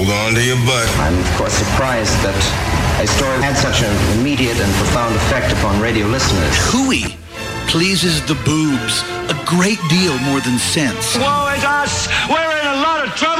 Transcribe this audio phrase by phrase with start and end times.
[0.00, 0.88] Hold on to your butt.
[0.96, 2.32] I'm, of course, surprised that
[3.04, 6.56] a story had such an immediate and profound effect upon radio listeners.
[6.72, 7.20] Hooey
[7.68, 11.20] pleases the boobs a great deal more than sense.
[11.20, 12.08] Woe is us!
[12.32, 13.39] We're in a lot of trouble!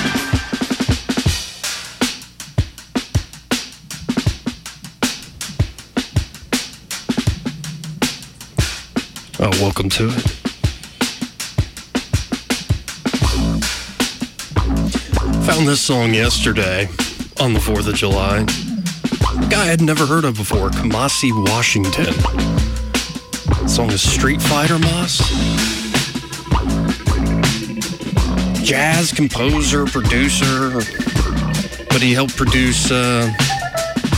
[9.43, 10.21] Oh, welcome to it.
[15.47, 16.87] Found this song yesterday
[17.39, 18.45] on the 4th of July.
[19.49, 22.13] Guy I'd never heard of before, Kamasi Washington.
[23.63, 25.17] The song is Street Fighter Mas.
[28.63, 30.69] Jazz composer, producer,
[31.89, 33.33] but he helped produce uh,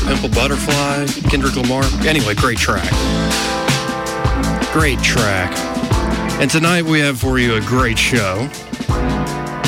[0.05, 1.85] Pimp a Butterfly, Kendrick Lamar.
[2.05, 2.91] Anyway, great track.
[4.73, 5.55] Great track.
[6.41, 8.49] And tonight we have for you a great show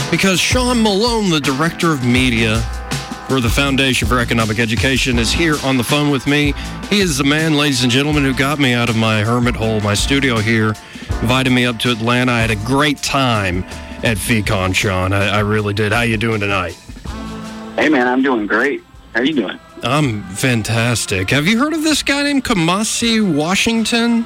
[0.09, 2.59] because Sean Malone, the director of media
[3.27, 6.55] for the Foundation for Economic Education, is here on the phone with me.
[6.89, 9.79] He is the man, ladies and gentlemen, who got me out of my hermit hole,
[9.81, 10.69] my studio here,
[11.21, 12.31] invited me up to Atlanta.
[12.31, 13.63] I had a great time
[14.03, 15.13] at FEEcon, Sean.
[15.13, 15.91] I, I really did.
[15.91, 16.73] How you doing tonight?
[17.75, 18.81] Hey, man, I'm doing great.
[19.13, 19.59] How you doing?
[19.83, 21.29] I'm fantastic.
[21.29, 24.25] Have you heard of this guy named Kamasi Washington?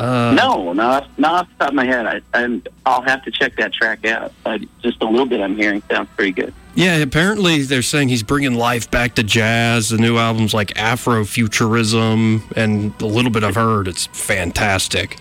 [0.00, 2.06] Uh, no, not not off the top of my head.
[2.06, 4.32] I, I'm, I'll have to check that track out.
[4.46, 6.54] I, just a little bit I'm hearing sounds pretty good.
[6.74, 9.90] Yeah, apparently they're saying he's bringing life back to jazz.
[9.90, 15.18] The new album's like Afrofuturism, and a little bit I've heard it's fantastic.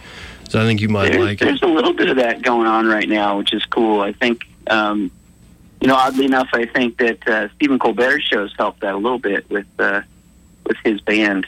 [0.47, 1.45] So I think you might there's, like it.
[1.45, 3.99] There's a little bit of that going on right now, which is cool.
[3.99, 5.11] I think, um,
[5.81, 9.19] you know, oddly enough, I think that uh, Stephen Colbert's shows helped that a little
[9.19, 10.03] bit with uh,
[10.65, 11.45] with his band.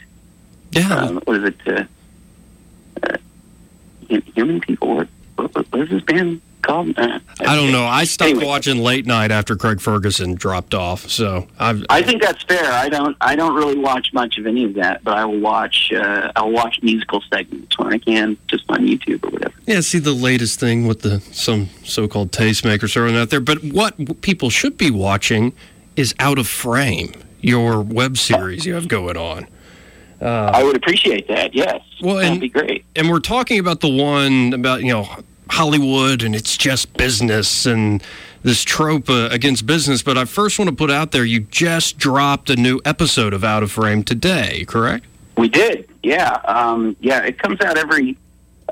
[0.72, 0.94] Yeah.
[0.94, 1.56] Um, what is it?
[1.66, 1.86] Uh,
[3.03, 3.18] uh,
[4.35, 4.96] human people.
[4.96, 6.97] What, what, what is this band called?
[6.97, 7.85] Uh, I don't know.
[7.85, 8.46] I stopped Anyway.
[8.46, 11.09] watching late night after Craig Ferguson dropped off.
[11.09, 12.72] So I've, I think that's fair.
[12.72, 13.16] I don't.
[13.22, 15.91] I don't really watch much of any of that, but I will watch.
[15.91, 19.53] Uh, I'll watch musical segments when I can, just on YouTube or whatever.
[19.66, 23.40] yeah, see the latest thing with the some so-called tastemakers throwing out there.
[23.41, 25.53] But what people should be watching
[25.96, 29.47] is Out of Frame, your web series you have going on.
[30.28, 31.54] I would appreciate that.
[31.56, 32.86] Yes, Well, that'd be great.
[32.96, 35.08] and we're talking about the one about you know
[35.50, 38.04] Hollywood and it's just business and
[38.44, 40.02] this trope uh, against business.
[40.02, 43.44] But I first want to put out there you just dropped a new episode of
[43.44, 45.06] Out of Frame today, correct?
[45.38, 45.90] We did.
[46.04, 46.34] Yeah.
[46.46, 47.24] Um, yeah.
[47.24, 48.18] It comes out every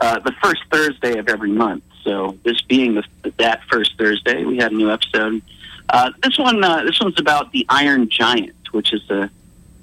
[0.02, 1.84] uh, the first Thursday of every month.
[2.04, 3.04] So this being the,
[3.38, 5.42] that first Thursday, we had a new episode.
[5.90, 6.64] Uh, this one.
[6.64, 9.30] Uh, this one's about the Iron Giant, which is a,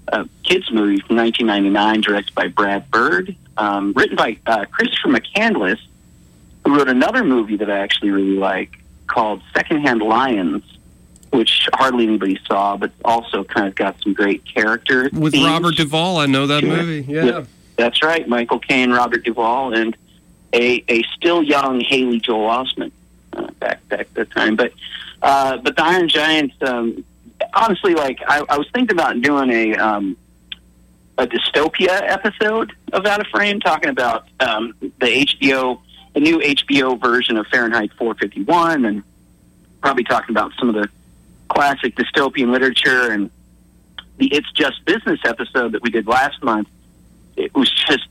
[0.08, 5.78] a kids movie from 1999, directed by Brad Bird, um, written by uh, Christopher McCandless,
[6.64, 8.70] who wrote another movie that I actually really like
[9.06, 10.62] called Secondhand Lions.
[11.30, 15.44] Which hardly anybody saw, but also kind of got some great character With themes.
[15.46, 16.76] Robert Duvall, I know that Sure.
[16.76, 17.04] movie.
[17.12, 17.44] Yeah.
[17.76, 19.94] That's right, Michael Caine, Robert Duvall, and
[20.54, 22.92] a a still young Haley Joel Osment
[23.34, 24.54] uh, back back at that time.
[24.56, 24.72] But
[25.20, 27.04] uh, but the Iron Giant, um,
[27.54, 30.16] honestly, like I, I was thinking about doing a um,
[31.18, 34.90] a dystopia episode of Out of Frame, talking about um, the
[35.26, 35.80] HBO,
[36.14, 39.02] the new HBO version of Fahrenheit 451, and
[39.80, 40.88] probably talking about some of the
[41.48, 43.30] classic dystopian literature and
[44.18, 46.68] the It's Just Business episode that we did last month.
[47.36, 48.06] It was just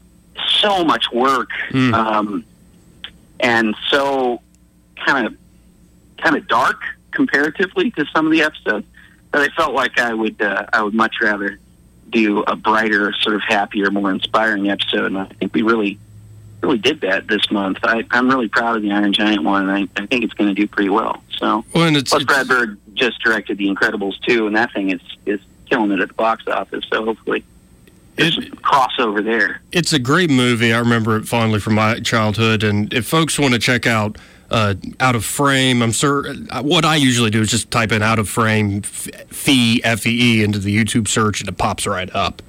[0.50, 1.94] so much work, Hmm.
[1.94, 2.46] um,
[3.40, 4.42] and so
[5.06, 5.36] kind of
[6.18, 6.82] kind of dark
[7.12, 8.86] comparatively to some of the episodes
[9.36, 11.60] that I felt like I would uh, I would much rather
[12.10, 15.06] do a brighter, sort of happier, more inspiring episode.
[15.08, 16.00] And I think we really
[16.62, 17.78] really did that this month.
[17.84, 20.48] I, I'm really proud of the Iron Giant one, and I, I think it's going
[20.48, 21.22] to do pretty well.
[21.38, 21.64] So.
[21.74, 24.90] Well, and it's, Plus, it's- Brad Bird just directed The Incredibles too, and that thing
[24.92, 25.40] is is
[25.70, 26.86] killing it at the box office.
[26.92, 27.44] So hopefully,
[28.16, 29.62] there's It- crossover there.
[29.74, 30.72] It's a great movie.
[30.74, 32.64] I remember it fondly from my childhood.
[32.64, 34.18] And if folks want to check out
[34.52, 38.20] uh, Out of Frame, I'm sure what I usually do is just type in Out
[38.20, 42.42] of Frame Fee F E E into the YouTube search, and it pops right up.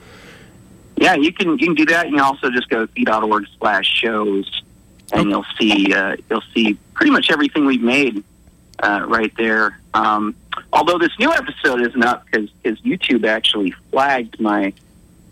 [0.96, 2.06] Yeah, you can you can do that.
[2.06, 4.62] You can also just go to fee.org slash shows,
[5.12, 8.24] and you'll see uh, you'll see pretty much everything we've made
[8.82, 9.78] uh, right there.
[9.92, 10.34] Um,
[10.72, 12.50] although this new episode isn't up because
[12.80, 14.72] YouTube actually flagged my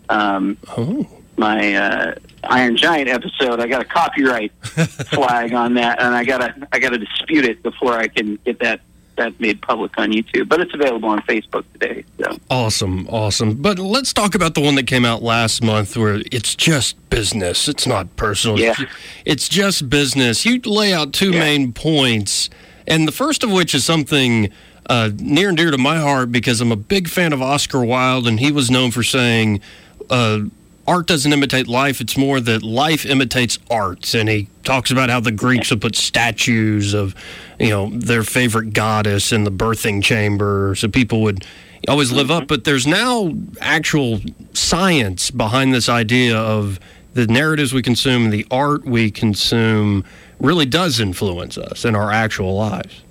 [0.09, 1.07] um, Oh,
[1.37, 2.15] my uh,
[2.49, 6.97] Iron Giant episode, I got a copyright flag on that, and I gotta I gotta
[6.97, 8.81] dispute it before I can get that
[9.17, 10.49] that made public on YouTube.
[10.49, 12.03] But it's available on Facebook today.
[12.19, 13.55] So Awesome, awesome.
[13.55, 17.69] But let's talk about the one that came out last month where it's just business.
[17.69, 18.59] It's not personal.
[18.59, 18.75] Yeah.
[19.23, 20.45] It's just business.
[20.45, 21.39] You lay out two Yeah.
[21.39, 22.49] main points,
[22.87, 24.49] and the first of which is something
[24.89, 28.27] uh, near and dear to my heart because I'm a big fan of Oscar Wilde,
[28.27, 29.61] and he was known for saying,
[30.09, 30.39] uh,
[30.87, 31.99] art doesn't imitate life.
[32.01, 34.13] It's more that life imitates art.
[34.13, 37.15] And he talks about how the Greeks would put statues of,
[37.59, 41.45] you know, their favorite goddess in the birthing chamber, so people would
[41.87, 42.43] always live up.
[42.43, 42.47] Mm-hmm.
[42.47, 44.21] But there's now actual
[44.53, 46.79] science behind this idea of
[47.13, 50.03] the narratives we consume, the art we consume,
[50.39, 53.01] really does influence us in our actual lives.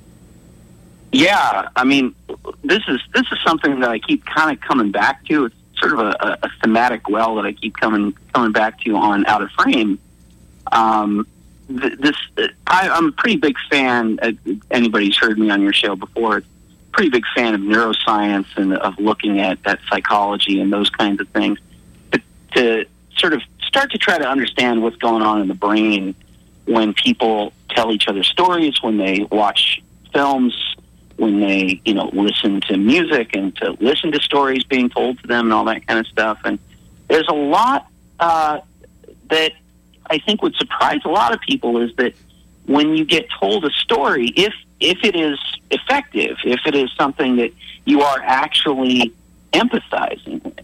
[1.15, 2.15] yeah, I mean,
[2.65, 5.47] this is this is something that I keep kind of coming back to.
[5.47, 5.55] It's
[5.89, 9.43] sort of a, a, thematic well that I keep coming coming back to on Out
[9.43, 9.99] of Frame.
[10.73, 11.27] Um,
[11.69, 12.17] th- this
[12.67, 14.19] I, I'm a pretty big fan.
[14.23, 14.33] Uh,
[14.71, 16.43] anybody who's heard me on your show before,
[16.93, 21.29] pretty big fan of neuroscience and of looking at, at psychology and those kinds of
[21.29, 21.59] things
[22.13, 22.21] to,
[22.55, 22.87] to
[23.17, 26.15] sort of start to try to understand what's going on in the brain
[26.67, 29.83] when people tell each other stories, when they watch
[30.13, 30.74] films,
[31.17, 35.27] when they you know listen to music and to listen to stories being told to
[35.27, 36.39] them and all that kind of stuff.
[36.45, 36.59] And
[37.09, 37.87] there's a lot
[38.19, 38.61] uh,
[39.29, 39.53] that
[40.09, 42.15] I think would surprise a lot of people is that
[42.67, 45.39] when you get told a story, if if it is
[45.71, 47.53] effective, if it is something that
[47.85, 49.13] you are actually
[49.53, 50.61] empathizing with,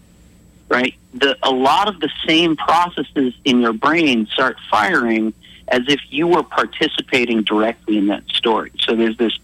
[0.69, 0.93] right?
[1.13, 5.33] The a lot of the same processes in your brain start firing
[5.67, 8.71] as if you were participating directly in that story.
[8.79, 9.37] So there's this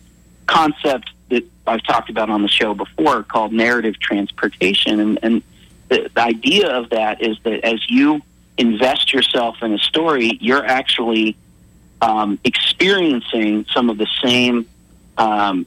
[0.48, 5.44] concept that I've talked about on the show before called narrative transportation, and, and
[5.90, 8.22] the, the idea of that is that as you
[8.58, 11.38] invest yourself in a story, you're actually
[12.02, 14.68] um, experiencing some of the same
[15.18, 15.66] um,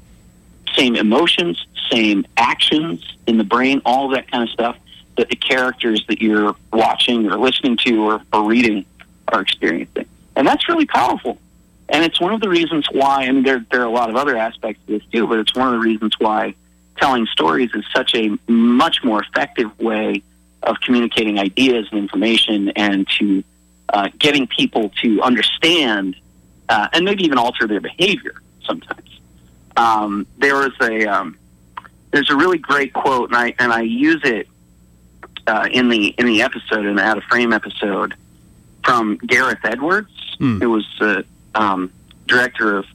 [0.77, 4.76] same emotions, same actions in the brain, all that kind of stuff
[5.17, 8.85] that the characters that you're watching or listening to or, or reading
[9.29, 10.06] are experiencing,
[10.37, 11.38] and that's really powerful.
[11.90, 14.16] And it's one of the reasons why, I mean, there, there are a lot of
[14.16, 16.54] other aspects to this too, but it's one of the reasons why
[16.96, 20.22] telling stories is such a much more effective way
[20.62, 23.42] of communicating ideas and information and to
[23.88, 26.14] uh, getting people to understand
[26.69, 28.34] uh, and maybe even alter their behavior
[28.64, 29.20] sometimes.
[29.76, 31.38] Um, there was a um,
[32.12, 34.46] there's a really great quote, and I and I use it
[35.46, 38.14] uh, in the in the episode in the Out of Frame episode
[38.84, 40.58] from Gareth Edwards, Hmm.
[40.60, 41.25] who was the
[41.55, 41.93] um,
[42.26, 42.87] director of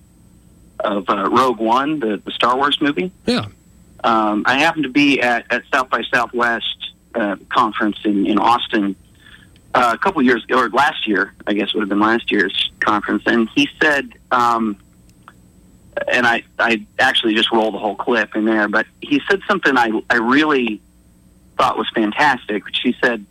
[0.79, 3.11] of uh, Rogue One, the, the Star Wars movie.
[3.25, 3.47] Yeah.
[4.03, 8.95] Um, I happened to be at, at South by Southwest uh, conference in, in Austin
[9.75, 13.23] uh, a couple years or last year, I guess would have been last year's conference,
[13.25, 14.77] and he said, um,
[16.07, 19.77] and I I actually just rolled the whole clip in there, but he said something
[19.77, 20.81] I I really
[21.57, 23.25] thought was fantastic, which he said,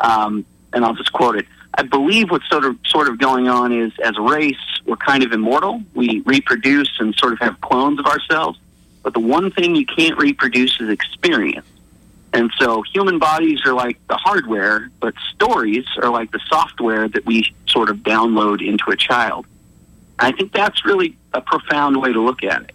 [0.00, 1.46] um, and I'll just quote it.
[1.80, 4.54] I believe what's sort of sort of going on is as a race,
[4.84, 5.82] we're kind of immortal.
[5.94, 8.58] We reproduce and sort of have clones of ourselves.
[9.02, 11.66] But the one thing you can't reproduce is experience.
[12.34, 17.24] And so human bodies are like the hardware, but stories are like the software that
[17.24, 19.46] we sort of download into a child.
[20.18, 22.72] I think that's really a profound way to look at it.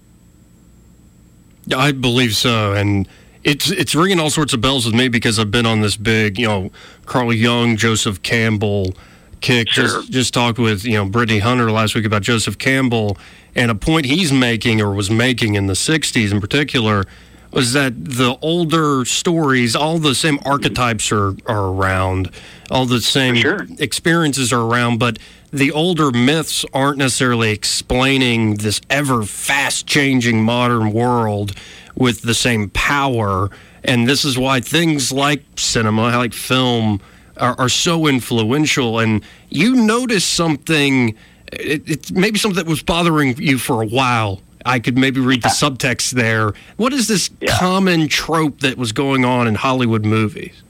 [1.78, 3.08] I believe so, and
[3.46, 6.40] it's it's ringing all sorts of bells with me because I've been on this big,
[6.40, 6.72] you know,
[7.06, 8.94] Carl Jung, Joseph Campbell
[9.42, 9.70] kick.
[9.70, 9.86] Sure.
[9.86, 13.18] Just just talked with you know Brittany Hunter last week about Joseph Campbell,
[13.56, 17.06] and a point he's making or was making in the '60s in particular
[17.52, 22.30] was that the older stories, all the same archetypes are are around,
[22.70, 23.66] all the same Sure.
[23.80, 25.18] experiences are around, but
[25.54, 31.54] the older myths aren't necessarily explaining this ever fast changing modern world
[31.96, 33.50] with the same power.
[33.86, 37.00] And this is why things like cinema, like film,
[37.38, 39.00] are, are so influential.
[39.00, 41.10] And you notice something,
[41.54, 44.42] it, it's maybe something that was bothering you for a while.
[44.66, 46.54] I could maybe read the subtext there.
[46.78, 47.58] What is this Yeah.
[47.60, 50.62] common trope that was going on in Hollywood movies?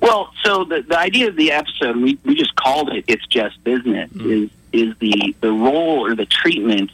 [0.00, 3.62] Well, so the, the idea of the episode, we, we just called it "It's Just
[3.64, 4.44] Business," mm-hmm.
[4.44, 6.90] is is the the role or the treatment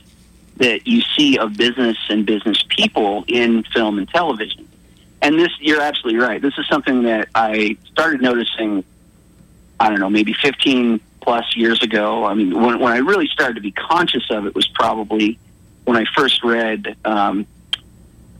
[0.56, 4.66] that you see of business and business people in film and television.
[5.24, 6.40] And this, you're absolutely right.
[6.40, 8.84] This is something that I started noticing.
[9.80, 12.26] I don't know, maybe 15 plus years ago.
[12.26, 15.38] I mean, when when I really started to be conscious of it was probably
[15.86, 16.94] when I first read.
[17.06, 17.46] Um,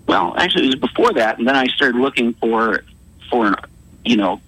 [0.07, 2.85] well, actually, it was before that, and then I started looking for
[3.31, 3.57] for
[4.05, 4.43] you know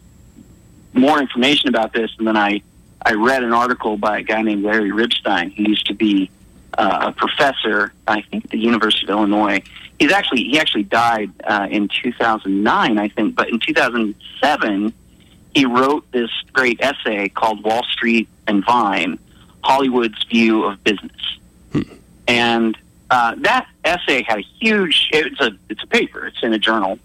[0.92, 2.60] more information about this, and then I
[3.00, 6.30] I read an article by a guy named Larry Ribstein, who used to be
[6.76, 9.62] uh, a professor, I think, at the University of Illinois.
[9.98, 14.92] He's actually he actually died uh, in 2009, I think, but in 2007
[15.56, 19.18] he wrote this great essay called Wall Street and Vine:
[19.64, 21.38] Hollywood's View of Business,
[22.28, 22.76] and
[23.10, 25.08] uh, that essay had a huge.
[25.14, 26.26] It's a it's a paper.
[26.26, 26.98] It's in a journal,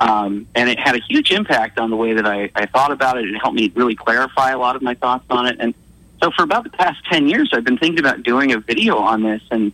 [0.00, 3.18] um, and it had a huge impact on the way that I, I thought about
[3.18, 3.28] it.
[3.28, 5.56] It helped me really clarify a lot of my thoughts on it.
[5.60, 5.74] And
[6.22, 9.22] so, for about the past ten years, I've been thinking about doing a video on
[9.22, 9.72] this, and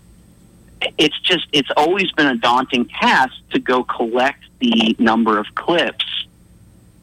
[0.99, 6.05] it's just it's always been a daunting task to go collect the number of clips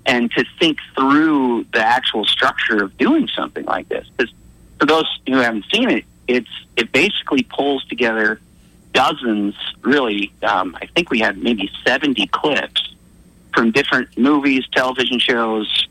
[0.05, 4.07] and to think through the actual structure of doing something like this.
[4.15, 4.33] Because
[4.79, 8.39] for those who haven't seen it, it's it basically pulls together
[8.93, 10.31] dozens, really.
[10.41, 12.95] Um, I think we had maybe seventy clips
[13.53, 15.87] from different movies, television shows.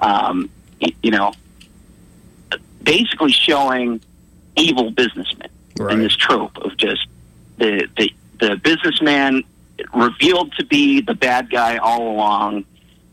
[0.00, 0.48] Um,
[1.02, 1.32] you know,
[2.84, 4.00] basically showing
[4.56, 5.48] evil businessmen
[5.78, 5.92] Right.
[5.94, 7.06] and this trope of just
[7.58, 9.42] the the the businessman
[9.92, 12.64] revealed to be the bad guy all along.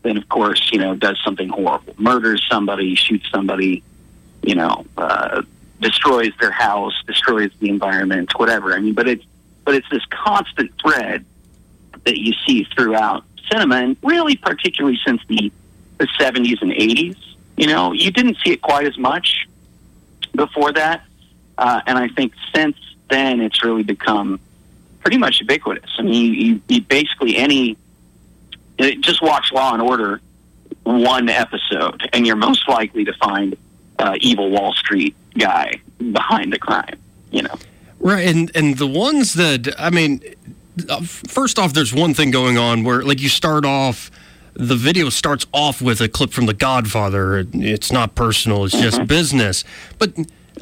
[0.02, 3.82] Then, of course, you know, does something horrible, murders somebody, shoots somebody,
[4.42, 5.42] you know, uh,
[5.80, 8.74] destroys their house, destroys the environment, whatever.
[8.74, 9.24] I mean, but it's
[9.64, 11.24] but it's this constant thread
[12.04, 15.50] that you see throughout cinema, and really, particularly since the
[15.98, 17.16] the seventies and eighties.
[17.56, 19.48] You know, you didn't see it quite as much
[20.34, 21.04] before that,
[21.58, 22.76] uh, and I think since
[23.10, 24.40] then it's really become
[25.00, 25.90] pretty much ubiquitous.
[25.98, 27.76] I mean, you, you, basically any
[28.78, 30.20] just watch Law and Order
[30.84, 33.56] one episode, and you're most likely to find
[33.98, 35.72] uh, evil Wall Street guy
[36.12, 36.98] behind the crime.
[37.30, 37.54] You know.
[38.00, 40.22] Right, and and the ones that I mean,
[40.88, 44.10] uh, first off, there's one thing going on where like you start off,
[44.54, 47.46] the video starts off with a clip from The Godfather.
[47.52, 49.06] It's not personal; it's just mm-hmm.
[49.06, 49.64] business.
[49.98, 50.14] But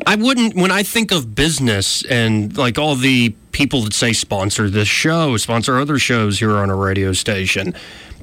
[0.07, 4.71] I wouldn't when I think of business and like all the people that say sponsor
[4.71, 7.75] this show, sponsor other shows here on a radio station.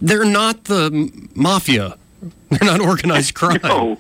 [0.02, 1.98] They're not the mafia.
[2.50, 3.60] They're not organized crime.
[3.64, 3.98] No.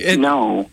[0.00, 0.70] And- no.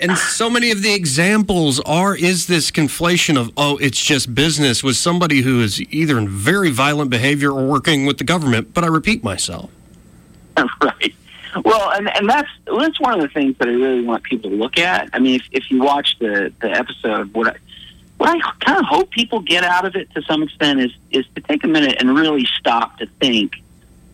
[0.00, 4.82] And so many of the examples are is this conflation of oh it's just business
[4.82, 8.84] with somebody who is either in very violent behavior or working with the government but
[8.84, 9.70] i repeat myself
[10.82, 11.14] right.
[11.64, 14.56] Well, and and that's that's one of the things that I really want people to
[14.56, 15.08] look at.
[15.12, 17.56] I mean, if if you watch the the episode, what I
[18.18, 21.24] what I kind of hope people get out of it to some extent is is
[21.34, 23.56] to take a minute and really stop to think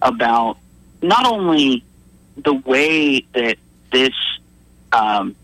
[0.00, 0.58] about
[1.00, 1.84] not only
[2.36, 3.56] the way that
[3.90, 4.14] this
[4.92, 5.34] um,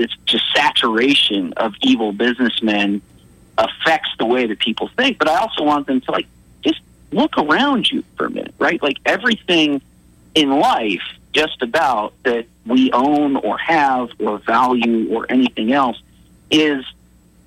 [0.00, 3.02] this just saturation of evil businessmen
[3.58, 6.26] affects the way that people think, but I also want them to like
[6.64, 6.80] just
[7.12, 8.82] look around you for a minute, right?
[8.82, 9.82] Like everything
[10.34, 11.02] in life,
[11.32, 16.00] just about that we own or have or value or anything else
[16.50, 16.82] is,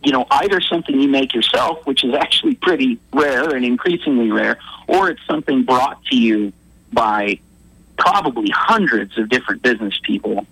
[0.03, 4.59] you know, either something you make yourself, which is actually pretty rare and increasingly rare,
[4.87, 6.53] or it's something brought to you
[6.91, 7.39] by
[7.97, 10.45] probably hundreds of different business people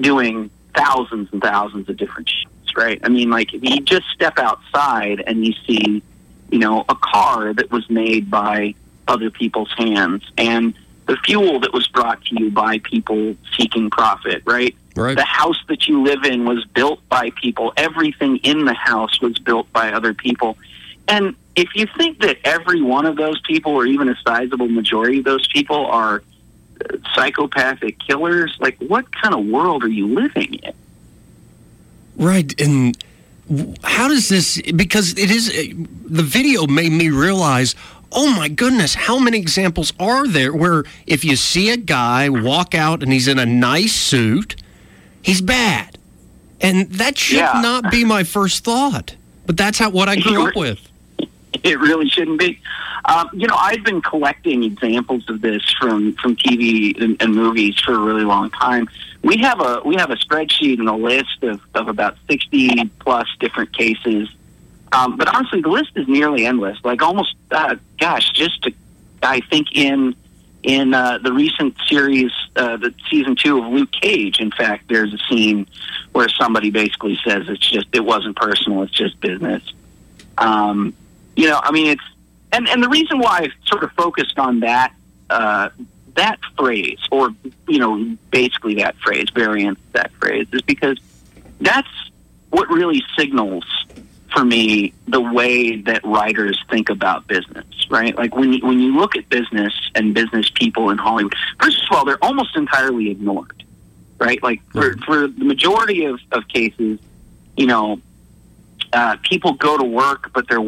[0.00, 3.00] doing thousands and thousands of different shits, right?
[3.02, 6.02] I mean, like if you just step outside and you see,
[6.50, 8.74] you know, a car that was made by
[9.06, 10.74] other people's hands and
[11.06, 14.74] the fuel that was brought to you by people seeking profit, right?
[14.96, 15.16] Right.
[15.16, 17.72] The house that you live in was built by people.
[17.76, 20.56] Everything in the house was built by other people.
[21.08, 25.18] And if you think that every one of those people, or even a sizable majority
[25.18, 26.22] of those people, are
[27.14, 30.72] psychopathic killers, like what kind of world are you living in?
[32.16, 32.96] right and
[33.82, 35.48] how does this because it is
[36.06, 37.74] the video made me realize
[38.12, 42.72] oh my goodness how many examples are there where if you see a guy walk
[42.72, 44.54] out and he's in a nice suit
[45.22, 45.98] he's bad
[46.60, 47.60] and that should Yeah.
[47.60, 50.78] not be my first thought but that's how what i grew up with
[51.62, 52.60] It really shouldn't be.
[53.04, 57.78] Um, you know, I've been collecting examples of this from from TV and, and movies
[57.78, 58.88] for a really long time.
[59.22, 63.28] We have a we have a spreadsheet and a list of, of about sixty plus
[63.40, 64.28] different cases.
[64.92, 66.78] Um, but honestly, the list is nearly endless.
[66.84, 68.72] Like almost, uh, gosh, just to,
[69.22, 70.14] I think in
[70.62, 74.40] in uh, the recent series, uh, the season two of Luke Cage.
[74.40, 75.66] In fact, there's a scene
[76.12, 79.62] where somebody basically says it's just it wasn't personal, it's just business.
[80.38, 80.94] Um,
[81.36, 82.04] you know, I mean, it's
[82.52, 84.94] and and the reason why I sort of focused on that
[85.30, 85.70] uh,
[86.14, 87.30] that phrase, or
[87.68, 90.98] you know, basically that phrase, variant of that phrase, is because
[91.60, 91.88] that's
[92.50, 93.64] what really signals
[94.32, 98.16] for me the way that writers think about business, right?
[98.16, 101.96] Like when you, when you look at business and business people in Hollywood, first of
[101.96, 103.64] all, they're almost entirely ignored,
[104.18, 104.42] right?
[104.42, 106.98] Like for, for the majority of, of cases,
[107.56, 108.00] you know,
[108.92, 110.60] uh, people go to work, but their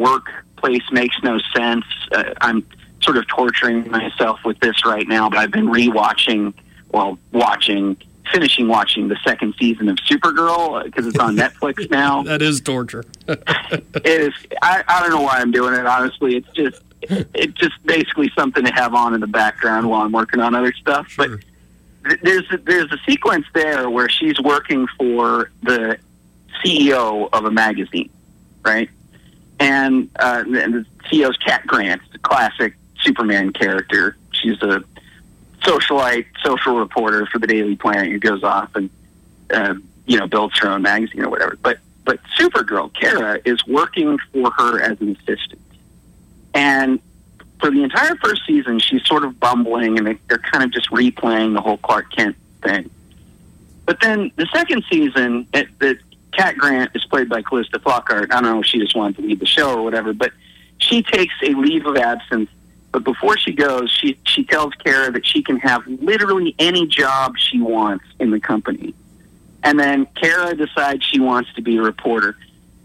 [0.57, 1.85] workplace makes no sense.
[2.11, 2.65] Uh, I'm
[3.01, 6.53] sort of torturing myself with this right now, but I've been rewatching,
[6.91, 7.97] well, watching
[8.33, 12.23] finishing watching the second season of Supergirl because it's on Netflix now.
[12.23, 13.05] that is torture.
[13.27, 14.33] it is.
[14.61, 15.85] I, I don't know why I'm doing it.
[15.85, 20.11] Honestly, it's just it's just basically something to have on in the background while I'm
[20.11, 21.07] working on other stuff.
[21.07, 21.37] Sure.
[22.03, 25.97] But th- there's a, there's a sequence there where she's working for the
[26.65, 28.09] CEO of a magazine,
[28.65, 28.89] right?
[29.59, 34.17] And, uh, and CEO's Cat Grant, the classic Superman character.
[34.31, 34.83] She's a
[35.61, 38.89] socialite, social reporter for the Daily Planet who goes off and
[39.51, 41.57] uh, you know builds her own magazine or whatever.
[41.61, 45.61] But but Supergirl Kara is working for her as an assistant,
[46.53, 46.99] and
[47.59, 50.89] for the entire first season, she's sort of bumbling, and they, they're kind of just
[50.91, 52.89] replaying the whole Clark Kent thing.
[53.85, 55.97] But then the second season, it, the
[56.37, 58.31] Cat Grant is played by Calista Flockhart.
[58.31, 60.31] I don't know if she just wanted to leave the show or whatever, but
[60.77, 62.49] she takes a leave of absence
[62.97, 67.37] but before she goes, she she tells Kara that she can have literally any job
[67.37, 68.95] she wants in the company.
[69.63, 72.35] And then Kara decides she wants to be a reporter.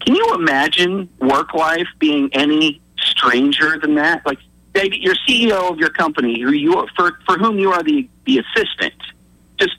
[0.01, 4.27] Can you imagine work life being any stranger than that?
[4.27, 4.39] Like,
[4.75, 8.39] David, you're CEO of your company, who you for for whom you are the the
[8.39, 8.95] assistant.
[9.59, 9.77] Just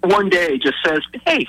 [0.00, 1.46] one day, just says, "Hey,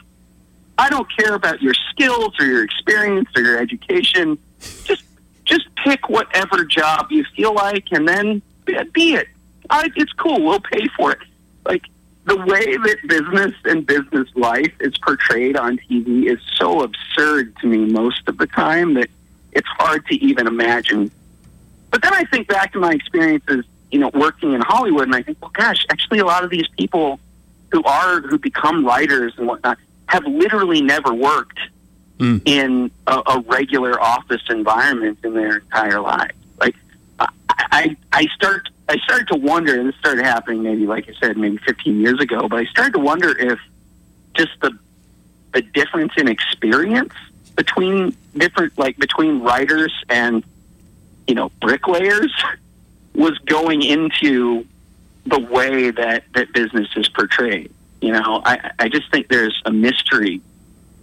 [0.77, 4.37] I don't care about your skills or your experience or your education.
[4.83, 5.03] Just
[5.45, 9.27] just pick whatever job you feel like and then be it.
[9.69, 10.43] I, it's cool.
[10.43, 11.19] We'll pay for it.
[11.65, 11.83] Like
[12.25, 17.67] the way that business and business life is portrayed on TV is so absurd to
[17.67, 19.09] me most of the time that
[19.51, 21.11] it's hard to even imagine.
[21.91, 25.21] But then I think back to my experiences, you know, working in Hollywood, and I
[25.21, 27.19] think, well, gosh, actually, a lot of these people
[27.71, 29.77] who are who become writers and whatnot
[30.07, 31.59] have literally never worked
[32.19, 32.41] mm.
[32.45, 36.31] in a, a, regular office environment in their entire life.
[36.59, 36.75] Like
[37.19, 41.13] I, I, I start, I started to wonder, and this started happening maybe, like I
[41.19, 42.47] said, maybe 15 years ago.
[42.47, 43.59] But I started to wonder if
[44.33, 44.77] just the
[45.53, 47.13] the difference in experience
[47.55, 50.43] between different, like between writers and
[51.27, 52.33] you know bricklayers,
[53.15, 54.65] was going into
[55.25, 57.71] the way that that business is portrayed.
[58.05, 60.39] You know, I, I just think there's a mystery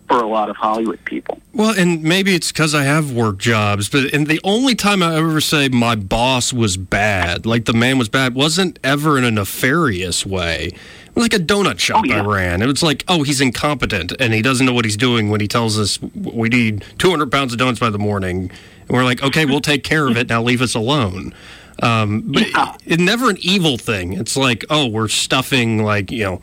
[0.07, 1.41] for a lot of Hollywood people.
[1.53, 5.17] Well, and maybe it's because I have work jobs, but and the only time I
[5.17, 9.33] ever say my boss was bad, like the man was bad, wasn't ever in a
[9.33, 10.71] nefarious way.
[11.17, 12.23] Like a donut shop oh, yeah.
[12.23, 12.63] I ran.
[12.63, 15.49] It was like, oh, he's incompetent and he doesn't know what he's doing when he
[15.49, 18.49] tells us we need 200 pounds of donuts by the morning.
[18.83, 20.29] And we're like, okay, we'll take care of it.
[20.29, 21.35] Now leave us alone.
[21.83, 22.77] Um, but yeah.
[22.87, 24.13] it's never an evil thing.
[24.13, 26.41] It's like, oh, we're stuffing like you know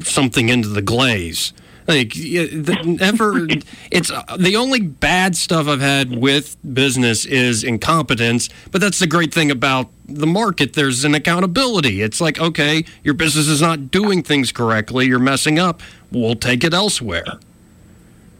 [0.00, 1.52] something into the glaze.
[1.86, 3.46] Like never,
[3.90, 8.48] it's uh, the only bad stuff I've had with business is incompetence.
[8.70, 10.72] But that's the great thing about the market.
[10.72, 12.00] There's an accountability.
[12.00, 15.06] It's like, okay, your business is not doing things correctly.
[15.06, 15.82] You're messing up.
[16.10, 17.38] We'll take it elsewhere.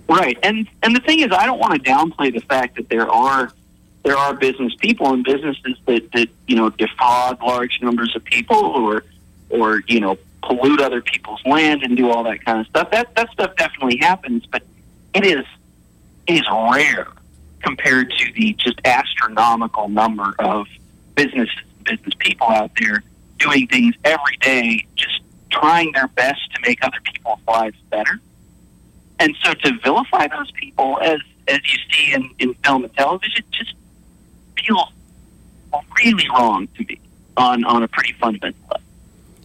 [0.08, 3.10] Right, and and the thing is, I don't want to downplay the fact that there
[3.10, 3.52] are
[4.04, 8.56] there are business people and businesses that that you know defraud large numbers of people
[8.56, 9.04] or
[9.48, 12.90] or you know pollute other people's land and do all that kind of stuff.
[12.90, 14.62] That that stuff definitely happens, but
[15.14, 15.44] it is
[16.26, 17.08] it is rare
[17.62, 20.66] compared to the just astronomical number of
[21.14, 21.48] business
[21.84, 23.02] business people out there
[23.38, 28.20] doing things every day, just trying their best to make other people's lives better.
[29.18, 33.44] And so to vilify those people as as you see in, in film and television
[33.50, 33.74] just
[34.58, 34.88] feels
[36.02, 36.98] really wrong to me
[37.36, 38.83] on, on a pretty fundamental level.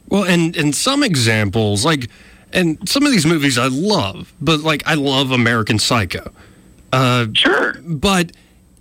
[0.10, 2.10] Well, and and some examples like,
[2.52, 6.32] and some of these movies I love, but like I love American Psycho.
[6.92, 8.32] Uh, sure, but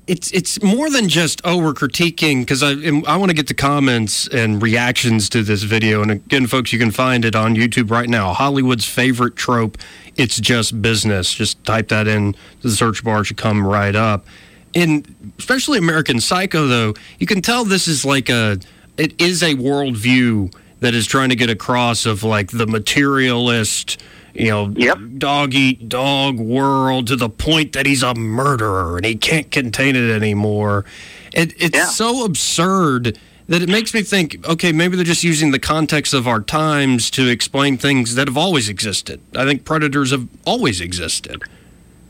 [0.08, 2.70] it's it's more than just oh we're critiquing because I
[3.06, 6.00] I want to get the comments and reactions to this video.
[6.02, 8.32] And again folks you can find it on YouTube right now.
[8.32, 9.76] Hollywood's favorite trope
[10.16, 11.32] it's just business.
[11.32, 12.34] Just type that in.
[12.62, 14.26] The search bar should come right up.
[14.74, 18.58] And especially American Psycho though you can tell this is like a
[18.96, 24.00] it is a worldview that is trying to get across of like the materialist,
[24.34, 24.98] you know, yep.
[25.18, 29.96] dog eat dog world to the point that he's a murderer and he can't contain
[29.96, 30.84] it anymore.
[31.32, 31.86] It, it's yeah.
[31.86, 36.28] so absurd that it makes me think, okay, maybe they're just using the context of
[36.28, 39.20] our times to explain things that have always existed.
[39.34, 41.42] I think predators have always existed.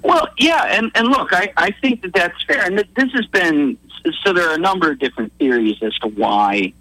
[0.03, 2.65] Well, yeah, and, and look, I, I think that that's fair.
[2.65, 3.79] And this has been
[4.23, 6.73] so there are a number of different theories as to why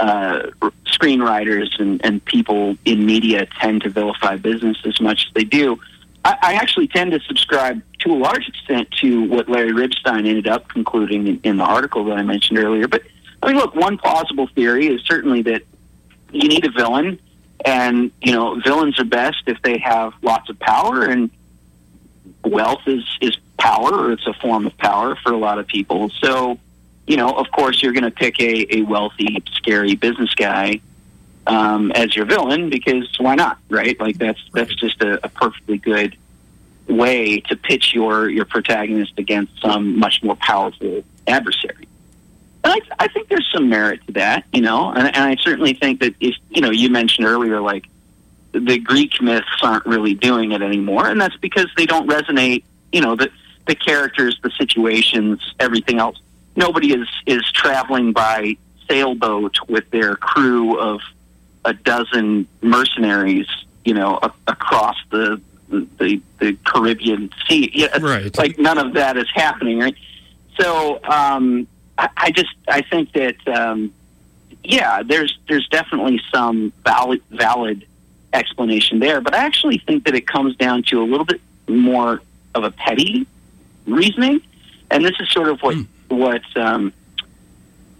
[0.00, 0.50] uh,
[0.86, 5.78] screenwriters and, and people in media tend to vilify business as much as they do.
[6.24, 10.48] I, I actually tend to subscribe to a large extent to what Larry Ribstein ended
[10.48, 12.88] up concluding in, in the article that I mentioned earlier.
[12.88, 13.02] But
[13.42, 15.62] I mean, look, one plausible theory is certainly that
[16.32, 17.18] you need a villain,
[17.64, 21.30] and you know, villains are best if they have lots of power, and
[22.44, 26.10] wealth is is power, or it's a form of power for a lot of people.
[26.20, 26.58] So,
[27.10, 30.80] you know, of course, you're going to pick a, a wealthy, scary business guy
[31.44, 33.98] um, as your villain because why not, right?
[33.98, 36.16] Like that's that's just a, a perfectly good
[36.86, 41.88] way to pitch your your protagonist against some much more powerful adversary.
[42.62, 45.74] And I, I think there's some merit to that, you know, and, and I certainly
[45.74, 47.86] think that if you know you mentioned earlier, like
[48.52, 52.62] the Greek myths aren't really doing it anymore, and that's because they don't resonate.
[52.92, 53.30] You know, the
[53.66, 56.20] the characters, the situations, everything else.
[56.56, 58.56] Nobody is is traveling by
[58.88, 61.00] sailboat with their crew of
[61.64, 63.46] a dozen mercenaries,
[63.84, 67.70] you know, a, across the, the the Caribbean Sea.
[67.72, 68.36] Yeah, Right.
[68.36, 69.94] Like none of that is happening, right?
[70.58, 73.92] So um, I, I just I think that um,
[74.64, 77.86] yeah, there's there's definitely some valid valid
[78.32, 82.22] explanation there, but I actually think that it comes down to a little bit more
[82.54, 83.26] of a petty
[83.86, 84.40] reasoning,
[84.90, 85.76] and this is sort of what
[86.10, 86.92] what um,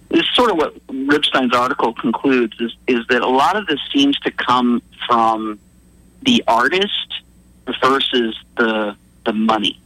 [0.09, 3.79] this is sort of what Ribstein's article concludes is is that a lot of this
[3.93, 5.59] seems to come from
[6.21, 7.21] the artist
[7.81, 8.95] versus the
[9.25, 9.79] the money,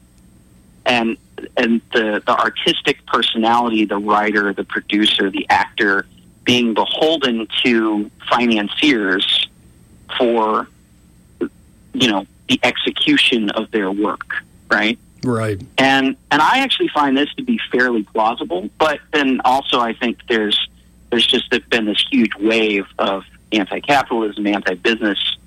[0.86, 1.18] and
[1.58, 6.08] and the the artistic personality, the writer, the producer, the actor,
[6.44, 9.48] being beholden to financiers
[10.18, 10.68] for
[11.94, 14.98] you know the execution of their work, right?
[15.28, 15.62] Right.
[15.78, 18.70] and and I actually find this to be fairly plausible.
[18.78, 20.70] But then also, I think there's
[21.10, 25.38] there's just been this huge wave of anti-capitalism, anti-business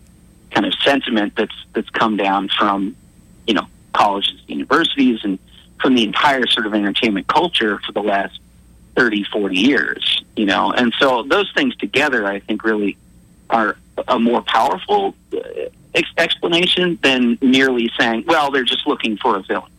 [0.51, 2.97] kind of sentiment that's that's come down from
[3.47, 5.39] you know colleges, and universities, and
[5.81, 8.39] from the entire sort of entertainment culture for the last
[8.97, 10.25] 30, 40 years.
[10.37, 12.97] You know, and so those things together, I think, really
[13.51, 13.77] are
[14.09, 15.39] a more powerful uh,
[15.95, 19.71] ex- explanation than merely saying, well, they're just looking for a villain.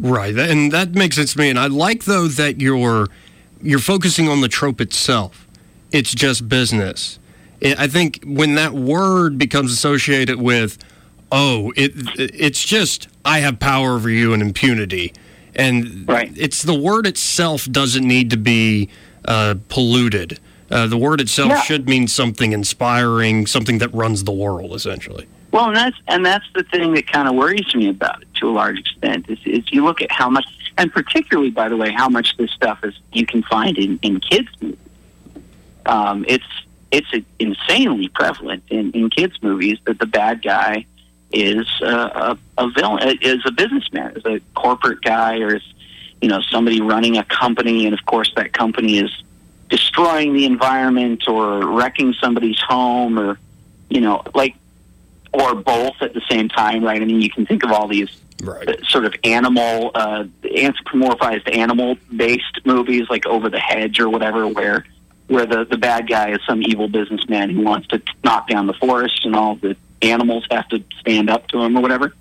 [0.00, 1.50] Right, and that makes sense to me.
[1.50, 3.08] And I like though that you're
[3.60, 5.46] you're focusing on the trope itself.
[5.90, 7.18] It's just business.
[7.64, 10.78] I I think when that word becomes associated with,
[11.32, 15.12] oh, it it's just I have power over you and impunity,
[15.56, 16.30] and Right.
[16.36, 18.88] it's the word itself doesn't need to be
[19.24, 20.38] uh, polluted.
[20.70, 21.62] Uh, the word itself Yeah.
[21.62, 25.26] should mean something inspiring, something that runs the world, essentially.
[25.50, 28.48] Well, and that's and that's the thing that kind of worries me about it to
[28.48, 30.44] a large extent is, is you look at how much,
[30.76, 34.20] and particularly by the way, how much this stuff is you can find in in
[34.20, 34.78] kids movies.
[35.86, 36.44] Um, it's
[36.90, 40.84] it's insanely prevalent in in kids movies that the bad guy
[41.32, 45.62] is uh, a, a villain, is a businessman, is a corporate guy, or is
[46.20, 49.10] you know somebody running a company, and of course that company is
[49.68, 53.38] destroying the environment or wrecking somebody's home, or
[53.88, 54.54] you know like
[55.32, 57.00] or both at the same time, right?
[57.00, 58.08] I mean, you can think of all these
[58.40, 58.68] Right.
[58.68, 64.84] uh, sort of animal, uh, anthropomorphized animal-based movies, like Over the Hedge or whatever, where
[65.26, 68.74] where the the bad guy is some evil businessman who wants to knock down the
[68.74, 72.14] forest, and all the animals have to stand up to him or whatever.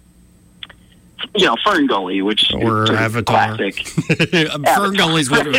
[1.36, 3.56] You know, Fern Gully, which Or is Avatar.
[3.58, 3.88] classic.
[3.88, 5.56] Fern Gully's one of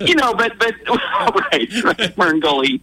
[0.00, 0.74] you know, but but
[1.52, 2.80] right, right, Fern Gully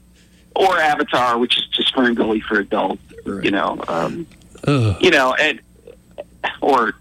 [0.55, 3.01] or Avatar, which is just Fern Gully for adults.
[3.25, 3.43] Right.
[3.43, 4.27] You know, um,
[4.67, 5.59] you know, and
[6.61, 6.93] or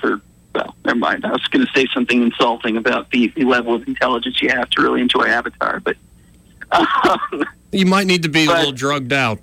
[0.00, 0.20] for
[0.54, 1.24] well, never mind.
[1.24, 4.68] I was going to say something insulting about the, the level of intelligence you have
[4.70, 5.96] to really enjoy Avatar, but
[6.72, 9.38] um, You might need to be a little drugged out.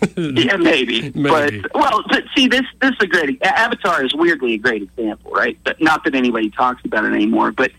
[0.16, 1.10] yeah, maybe.
[1.14, 1.60] Maybe.
[1.60, 5.32] But well, but see, this this is a great Avatar is weirdly a great example,
[5.32, 5.58] right?
[5.64, 7.52] But not that anybody talks about it anymore.
[7.52, 7.72] But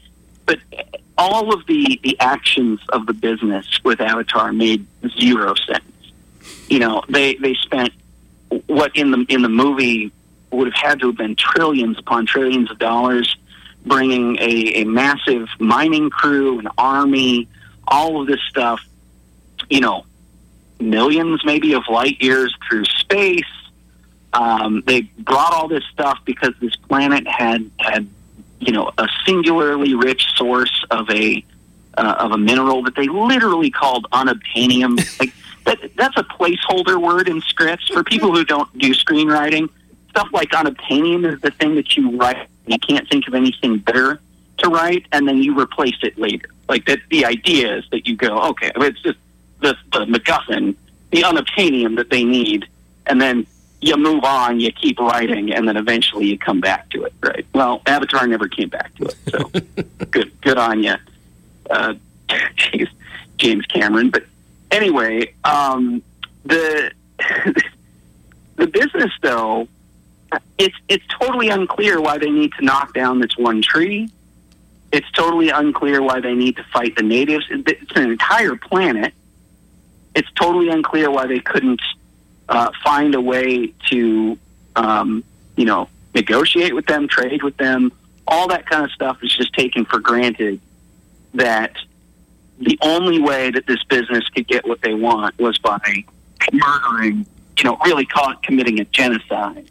[0.45, 0.59] but
[1.17, 4.85] all of the the actions of the business with Avatar made
[5.19, 5.83] zero sense.
[6.67, 7.91] You know, they they spent
[8.67, 10.11] what in the in the movie
[10.51, 13.35] would have had to have been trillions upon trillions of dollars,
[13.85, 17.47] bringing a, a massive mining crew, an army,
[17.87, 18.81] all of this stuff.
[19.69, 20.05] You know,
[20.79, 23.43] millions maybe of light years through space.
[24.33, 28.07] Um, they brought all this stuff because this planet had had
[28.59, 31.43] you know a singularly rich source of a
[31.97, 34.97] uh, of a mineral that they literally called unobtainium.
[35.19, 35.33] like
[35.65, 39.69] that, that's a placeholder word in scripts for people who don't do screenwriting.
[40.09, 42.47] stuff like unobtainium is the thing that you write.
[42.67, 44.19] You can't think of anything better
[44.59, 46.49] to write, and then you replace it later.
[46.67, 49.17] Like that, the idea is that you go, okay, it's just
[49.61, 50.75] the, the MacGuffin,
[51.11, 52.67] the unobtainium that they need,
[53.05, 53.45] and then
[53.81, 57.13] you move on, you keep writing, and then eventually you come back to it.
[57.21, 57.45] Right?
[57.53, 60.95] Well, Avatar never came back to it, so good, good on you,
[61.69, 61.93] uh,
[62.55, 62.87] geez,
[63.37, 64.09] James Cameron.
[64.09, 64.25] But
[64.71, 66.01] anyway, um,
[66.45, 66.91] the
[68.55, 69.67] the business though,
[70.57, 74.09] it's it's totally unclear why they need to knock down this one tree.
[74.91, 77.45] It's totally unclear why they need to fight the natives.
[77.49, 79.13] It's an entire planet.
[80.15, 81.81] It's totally unclear why they couldn't
[82.47, 84.37] uh, find a way to,
[84.75, 85.23] um,
[85.55, 87.91] you know, negotiate with them, trade with them.
[88.27, 90.59] All that kind of stuff is just taken for granted.
[91.33, 91.73] That
[92.59, 95.79] the only way that this business could get what they want was by
[96.51, 97.25] murdering,
[97.57, 99.69] you know, really call it committing a genocide.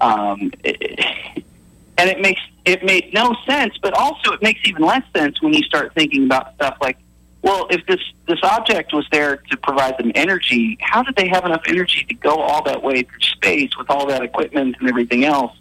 [0.00, 1.44] Um, it,
[1.96, 5.52] and it makes it made no sense, but also it makes even less sense when
[5.52, 6.98] you start thinking about stuff like,
[7.44, 11.44] well, if this this object was there to provide them energy, how did they have
[11.44, 15.24] enough energy to go all that way through space with all that equipment and everything
[15.26, 15.52] else?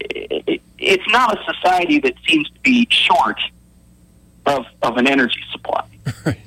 [0.00, 3.40] It, it, it's not a society that seems to be short
[4.46, 5.84] of of an energy supply,
[6.24, 6.40] Right.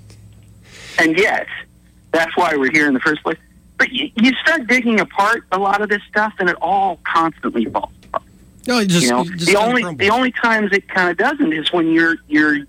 [0.99, 1.47] and yet
[2.13, 3.37] that's why we're here in the first place.
[3.77, 7.65] But you, you start digging apart a lot of this stuff, and it all constantly
[7.65, 8.23] falls apart
[8.65, 9.99] No, it just, you know, just the only crumble.
[10.05, 12.59] the only times it kind of doesn't is when you're you're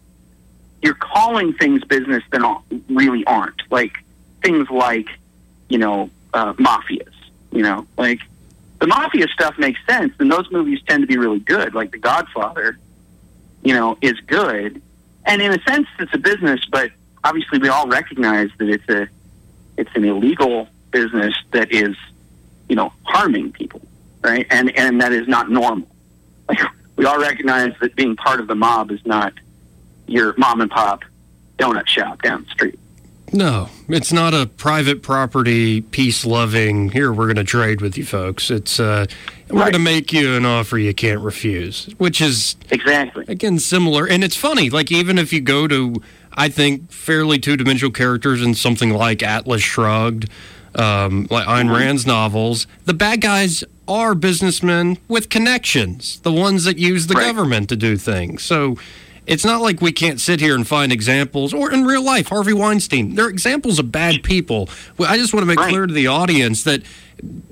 [0.83, 3.99] you're calling things business that really aren't like
[4.43, 5.09] things like
[5.69, 7.13] you know uh, mafias.
[7.51, 8.21] You know, like
[8.79, 11.75] the mafia stuff makes sense, and those movies tend to be really good.
[11.75, 12.79] Like The Godfather,
[13.63, 14.81] you know, is good,
[15.25, 16.61] and in a sense, it's a business.
[16.71, 16.91] But
[17.25, 19.09] obviously, we all recognize that it's a
[19.77, 21.97] it's an illegal business that is,
[22.69, 23.81] you know, harming people,
[24.23, 24.47] right?
[24.51, 25.89] And and that is not normal.
[26.49, 26.61] Like
[26.97, 29.33] we all recognize that being part of the mob is not
[30.09, 31.03] your mom and pop
[31.59, 32.79] donut shop down the street.
[33.31, 36.91] No, it's not a private property, peace loving.
[36.93, 38.51] Here, we're going to trade with you folks.
[38.51, 39.05] It's uh,
[39.51, 39.65] we're Right.
[39.65, 43.27] going to make you an offer you can't refuse, which is Exactly.
[43.29, 44.07] again similar.
[44.07, 45.97] And it's funny, like even if you go to,
[46.33, 50.31] I think fairly two dimensional characters in something like Atlas Shrugged,
[50.75, 56.79] um, like Ayn Rand's novels, the bad guys are businessmen with connections, the ones that
[56.79, 57.27] use the Right.
[57.27, 58.43] government to do things.
[58.43, 58.79] So.
[59.29, 62.55] It's not like we can't sit here and find examples, or in real life, Harvey
[62.55, 63.15] Weinstein.
[63.15, 64.71] They're examples of bad people.
[64.99, 65.69] I just want to make Right.
[65.69, 66.83] clear to the audience that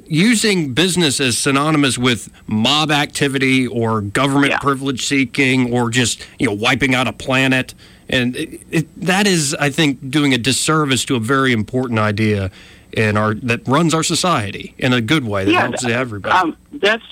[0.07, 4.59] using business as synonymous with mob activity or government Yeah.
[4.59, 7.75] privilege seeking or just you know wiping out a planet
[8.09, 12.53] and it, it, that is i think doing a disservice to a very important idea
[12.93, 16.57] in our that runs our society in a good way that helps th- everybody Um,
[16.75, 17.03] that's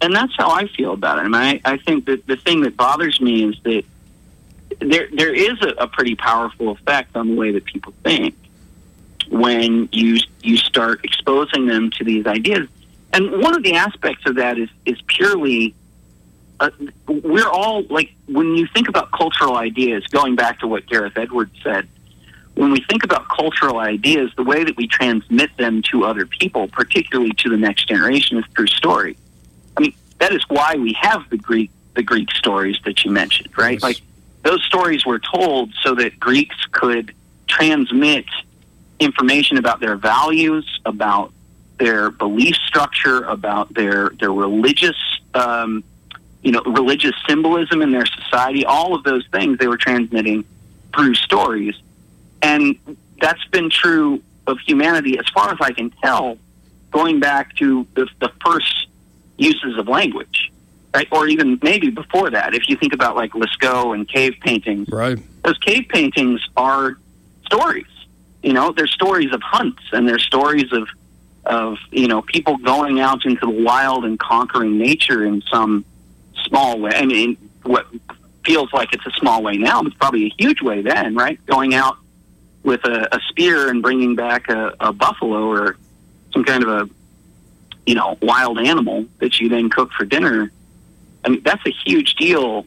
[0.00, 1.22] and that's how I feel about it.
[1.22, 3.84] I mean, I, I think that the thing that bothers me is that
[4.80, 8.34] there there is a, a pretty powerful effect on the way that people think
[9.28, 12.68] when you you start exposing them to these ideas.
[13.12, 15.74] And one of the aspects of that is is purely
[16.60, 16.70] uh,
[17.06, 20.06] we're all like when you think about cultural ideas.
[20.08, 21.88] Going back to what Gareth Edwards said,
[22.54, 26.68] when we think about cultural ideas, the way that we transmit them to other people,
[26.68, 29.16] particularly to the next generation, is through story.
[29.76, 33.56] I mean, that is why we have the Greek the Greek stories that you mentioned,
[33.56, 33.74] right?
[33.74, 33.82] Yes.
[33.82, 34.00] Like
[34.44, 37.14] those stories were told so that Greeks could
[37.48, 38.26] transmit
[39.00, 41.32] information about their values, about
[41.78, 44.96] their belief structure, about their their religious,
[45.34, 45.82] um,
[46.42, 48.64] you know, religious symbolism in their society.
[48.64, 50.44] All of those things they were transmitting
[50.94, 51.74] through stories,
[52.42, 52.78] and
[53.20, 56.36] that's been true of humanity as far as I can tell,
[56.90, 58.88] going back to the, the first
[59.38, 60.52] uses of language,
[60.94, 61.08] right?
[61.10, 65.18] Or even maybe before that, if you think about like Lascaux and cave paintings, right
[65.44, 66.96] those cave paintings are
[67.44, 67.86] stories.
[68.42, 70.88] You know, they're stories of hunts and they're stories of
[71.44, 75.84] of you know people going out into the wild and conquering nature in some
[76.46, 76.92] small way.
[76.94, 77.86] I mean, what
[78.44, 81.44] feels like it's a small way now, but it's probably a huge way then, right?
[81.46, 81.96] Going out
[82.62, 85.76] with a, a spear and bringing back a, a buffalo or
[86.32, 86.90] some kind of a
[87.86, 90.50] you know wild animal that you then cook for dinner.
[91.24, 92.66] I mean, that's a huge deal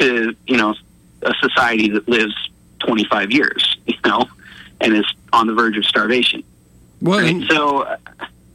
[0.00, 0.74] to you know
[1.22, 2.34] a society that lives
[2.80, 4.26] 25 years, you know,
[4.80, 6.42] and is on the verge of starvation.
[7.00, 7.30] well Right?
[7.34, 7.96] and- So, uh,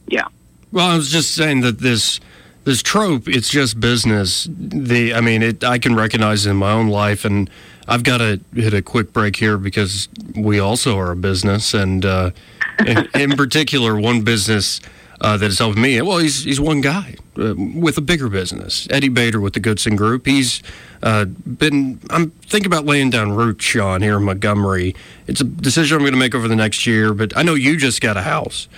[0.08, 0.24] yeah,
[0.72, 2.20] Well, I was just saying that this
[2.64, 4.46] this trope, it's just business.
[4.50, 7.48] The I mean, it I can recognize it in my own life, and
[7.88, 12.04] I've got to hit a quick break here because we also are a business, and
[12.04, 12.30] uh,
[12.86, 14.80] in, in particular, one business
[15.20, 16.00] uh, that has helped me.
[16.02, 19.96] Well, he's he's one guy uh, with a bigger business, Eddie Bader with the Goodson
[19.96, 20.26] Group.
[20.26, 20.62] He's
[21.02, 22.00] uh, been.
[22.10, 24.94] I'm thinking about laying down roots, Sean, here in Montgomery.
[25.26, 27.76] It's a decision I'm going to make over the next year, but I know you
[27.76, 28.68] just got a house.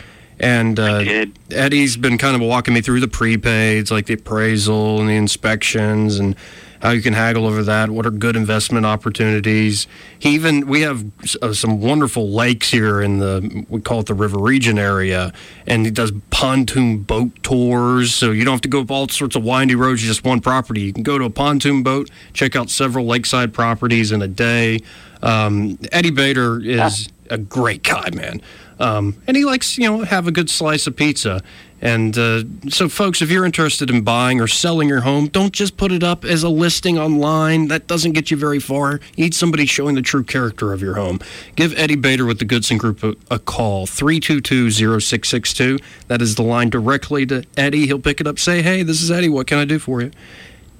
[0.41, 1.27] And uh.
[1.51, 6.19] Eddie's been kind of walking me through the prepaids, like the appraisal and the inspections,
[6.19, 6.35] and
[6.83, 7.91] how you can haggle over that.
[7.91, 9.87] What are good investment opportunities?
[10.19, 11.05] He even we have
[11.41, 15.33] uh, some wonderful lakes here in the we call it the River Region area,
[15.67, 18.13] and he does pontoon boat tours.
[18.13, 20.81] So you don't have to go up all sorts of windy roads, just one property.
[20.83, 24.81] You can go to a pontoon boat, check out several lakeside properties in a day.
[25.23, 28.43] Um, Eddie Bader is a great guy, man.
[28.83, 31.41] Um, and he likes, you know, have a good slice of pizza.
[31.81, 35.77] And uh, so, folks, if you're interested in buying or selling your home, don't just
[35.77, 37.69] put it up as a listing online.
[37.69, 39.01] That doesn't get you very far.
[39.17, 41.21] You need somebody showing the true character of your home.
[41.55, 45.79] Give Eddie Bader with the Goodson Group a, a call, 322 0662.
[46.09, 47.87] That is the line directly to Eddie.
[47.87, 49.29] He'll pick it up, say, hey, this is Eddie.
[49.29, 50.11] What can I do for you?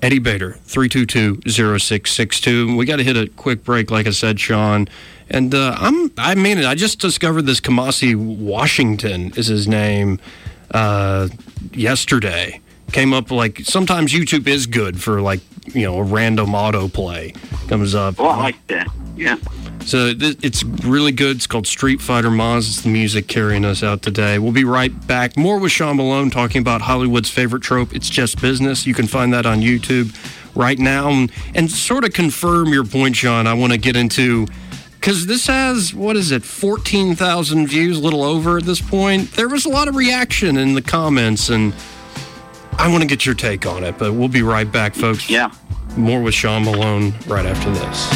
[0.03, 2.77] Eddie Bader, 322-0662.
[2.77, 4.89] We got to hit a quick break, like I said, Sean.
[5.31, 6.67] And uh, I'm, I mean it.
[6.67, 10.19] I just discovered this Kamasi Washington is his name
[10.73, 11.29] uh,
[11.73, 12.59] yesterday.
[12.93, 15.41] Came up like sometimes YouTube is good for like
[15.75, 17.35] you know a random autoplay
[17.69, 18.17] comes up.
[18.19, 18.87] Oh, I like that.
[19.17, 19.37] Yeah.
[19.85, 21.37] So th- it's really good.
[21.37, 22.69] It's called Street Fighter Mas.
[22.69, 24.39] It's the music carrying us out today.
[24.39, 25.37] We'll be right back.
[25.37, 27.95] More with Sean Malone talking about Hollywood's favorite trope.
[27.95, 28.87] It's just business.
[28.87, 30.15] You can find that on YouTube
[30.55, 31.11] right now.
[31.11, 34.47] And, and sort of confirm your point, Sean, I want to get into
[34.93, 39.49] because this has what is it 14,000 views a little over at this point there
[39.49, 41.75] was a lot of reaction in the comments and
[42.79, 45.51] I want to get your take on it but we'll be right back folks Yeah.
[45.97, 48.09] more with Sean Malone right after this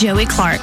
[0.00, 0.60] Joey Clark.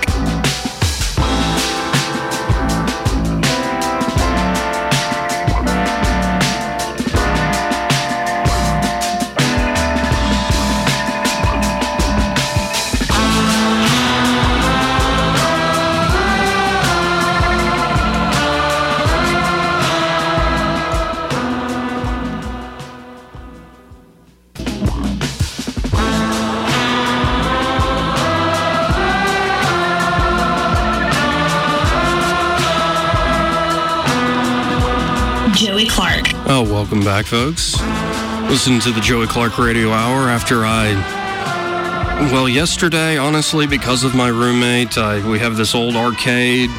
[36.82, 37.80] Welcome back, folks.
[38.50, 40.90] Listen to the Joey Clark Radio Hour after I.
[42.34, 46.72] Well, yesterday, honestly, because of my roommate, I, we have this old arcade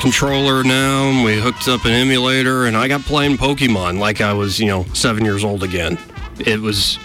[0.00, 1.08] controller now.
[1.08, 4.66] and We hooked up an emulator, and I got playing Pokemon like I was, you
[4.66, 5.98] know, seven years old again.
[6.38, 6.98] It was.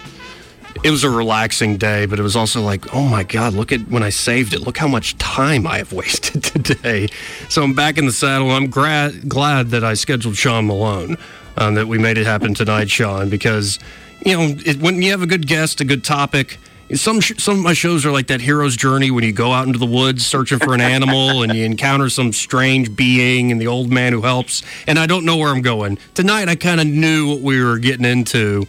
[0.84, 3.82] It was a relaxing day, but it was also like, oh my God, look at
[3.88, 4.62] when I saved it.
[4.62, 7.08] Look how much time I have wasted today.
[7.48, 8.50] So I'm back in the saddle.
[8.50, 11.16] I'm gra- glad that I scheduled Sean Malone,
[11.56, 13.78] um, that we made it happen tonight, Sean, because,
[14.24, 16.58] you know, it, when you have a good guest, a good topic,
[16.94, 19.66] some sh- some of my shows are like that hero's journey when you go out
[19.66, 23.66] into the woods searching for an animal and you encounter some strange being and the
[23.66, 24.62] old man who helps.
[24.86, 25.98] And I don't know where I'm going.
[26.14, 28.64] Tonight, I kind of knew what we were getting into.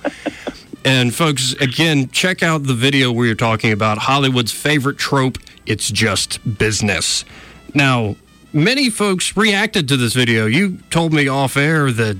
[0.85, 5.89] And folks, again, check out the video we were talking about Hollywood's favorite trope it's
[5.89, 7.25] just business.
[7.73, 8.15] Now,
[8.51, 10.45] many folks reacted to this video.
[10.45, 12.17] You told me off air that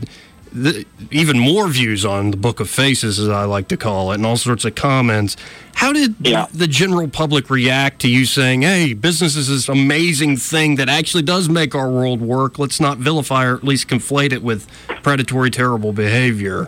[0.54, 4.16] the, even more views on the Book of Faces, as I like to call it,
[4.16, 5.36] and all sorts of comments.
[5.76, 6.46] How did Yeah.
[6.54, 11.24] the general public react to you saying, hey, business is this amazing thing that actually
[11.24, 12.60] does make our world work?
[12.60, 14.68] Let's not vilify or at least conflate it with
[15.02, 16.68] predatory, terrible behavior?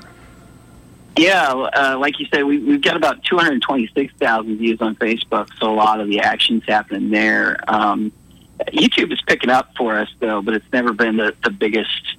[1.17, 5.73] Yeah, uh, like you said, we, we've got about 226,000 views on Facebook, so a
[5.73, 7.57] lot of the action's happening there.
[7.69, 8.11] Um,
[8.73, 12.14] YouTube is picking up for us, though, but it's never been the, the biggest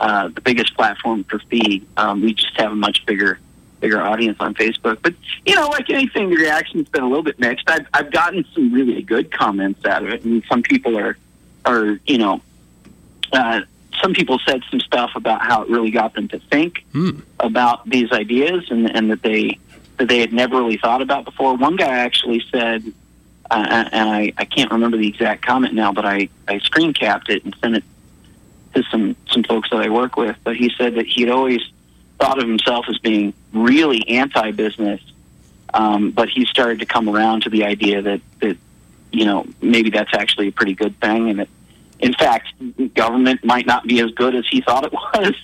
[0.00, 1.86] uh, the biggest platform for feed.
[1.96, 3.38] Um, we just have a much bigger
[3.80, 4.98] bigger audience on Facebook.
[5.02, 5.14] But
[5.46, 7.68] you know, like anything, the reaction's been a little bit mixed.
[7.68, 11.16] I've I've gotten some really good comments out of it, and some people are
[11.64, 12.40] are you know.
[13.32, 13.60] Uh,
[14.00, 16.84] some people said some stuff about how it really got them to think
[17.40, 19.58] about these ideas and, and that they
[19.98, 21.56] that they had never really thought about before.
[21.56, 22.84] One guy actually said,
[23.50, 27.28] uh, and I, I can't remember the exact comment now, but I, I screen capped
[27.28, 27.84] it and sent it
[28.78, 30.36] to some some folks that I work with.
[30.44, 31.60] But he said that he'd always
[32.18, 35.00] thought of himself as being really anti-business,
[35.74, 38.56] um, but he started to come around to the idea that that
[39.12, 41.48] you know maybe that's actually a pretty good thing, and that
[42.00, 42.48] in fact
[42.94, 45.34] government might not be as good as he thought it was.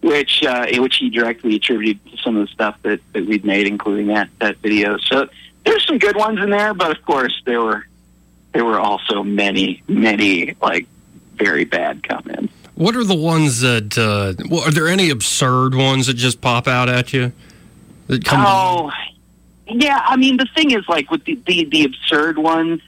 [0.00, 3.66] Which, uh, which he directly attributed to some of the stuff that, that we'd made,
[3.66, 4.96] including that, that video.
[4.98, 5.28] So
[5.64, 7.84] there's some good ones in there, but of course there were
[8.52, 10.86] there were also many, many like
[11.34, 12.52] very bad comments.
[12.78, 13.98] What are the ones that?
[13.98, 17.32] Uh, well, are there any absurd ones that just pop out at you?
[18.06, 18.92] That come oh,
[19.66, 20.00] yeah.
[20.06, 22.80] I mean, the thing is, like with the the, the absurd ones,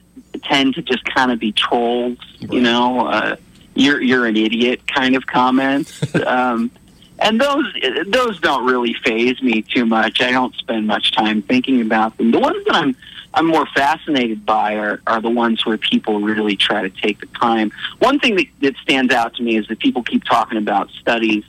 [0.43, 2.17] tend to just kind of be trolls.
[2.39, 2.53] Right.
[2.53, 3.35] You know, uh,
[3.75, 6.15] you're you're an idiot kind of comments.
[6.25, 6.71] um,
[7.19, 7.65] and those
[8.07, 10.21] those don't really phase me too much.
[10.21, 12.31] I don't spend much time thinking about them.
[12.31, 12.95] The ones that I'm
[13.33, 17.27] I'm more fascinated by are, are the ones where people really try to take the
[17.27, 17.71] time.
[17.99, 21.43] One thing that, that stands out to me is that people keep talking about studies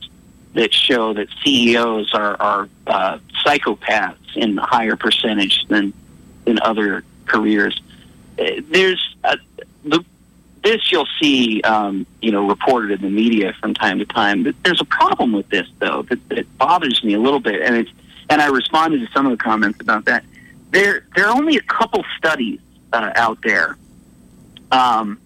[0.54, 5.92] that show that CEOs are, are uh, psychopaths in a higher percentage than
[6.44, 7.80] than other careers.
[8.38, 9.38] Uh, there's a,
[9.84, 10.04] the
[10.62, 14.46] this you'll see, um, you know, reported in the media from time to time.
[14.62, 17.90] There's a problem with this, though, that, that bothers me a little bit, and it's
[18.30, 20.24] and I responded to some of the comments about that.
[20.72, 22.60] There, there are only a couple studies
[22.92, 23.76] uh, out there.
[24.70, 25.20] Um,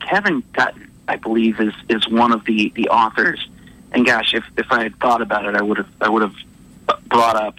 [0.00, 3.48] Kevin Dutton, I believe, is is one of the the authors.
[3.92, 6.34] And gosh, if if I had thought about it, I would have I would have
[7.06, 7.58] brought up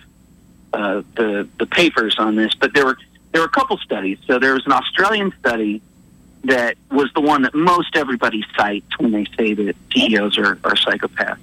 [0.74, 2.54] uh, the the papers on this.
[2.54, 2.98] But there were
[3.32, 4.20] there were a couple studies.
[4.28, 5.82] So there was an Australian study
[6.44, 10.76] that was the one that most everybody cites when they say that CEOs are, are
[10.76, 11.38] psychopaths.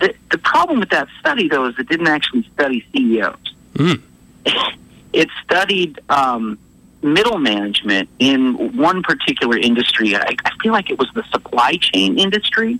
[0.00, 3.54] The, the problem with that study, though, is it didn't actually study CEOs.
[3.74, 4.02] Mm.
[5.12, 6.58] It studied um,
[7.02, 10.16] middle management in one particular industry.
[10.16, 12.78] I, I feel like it was the supply chain industry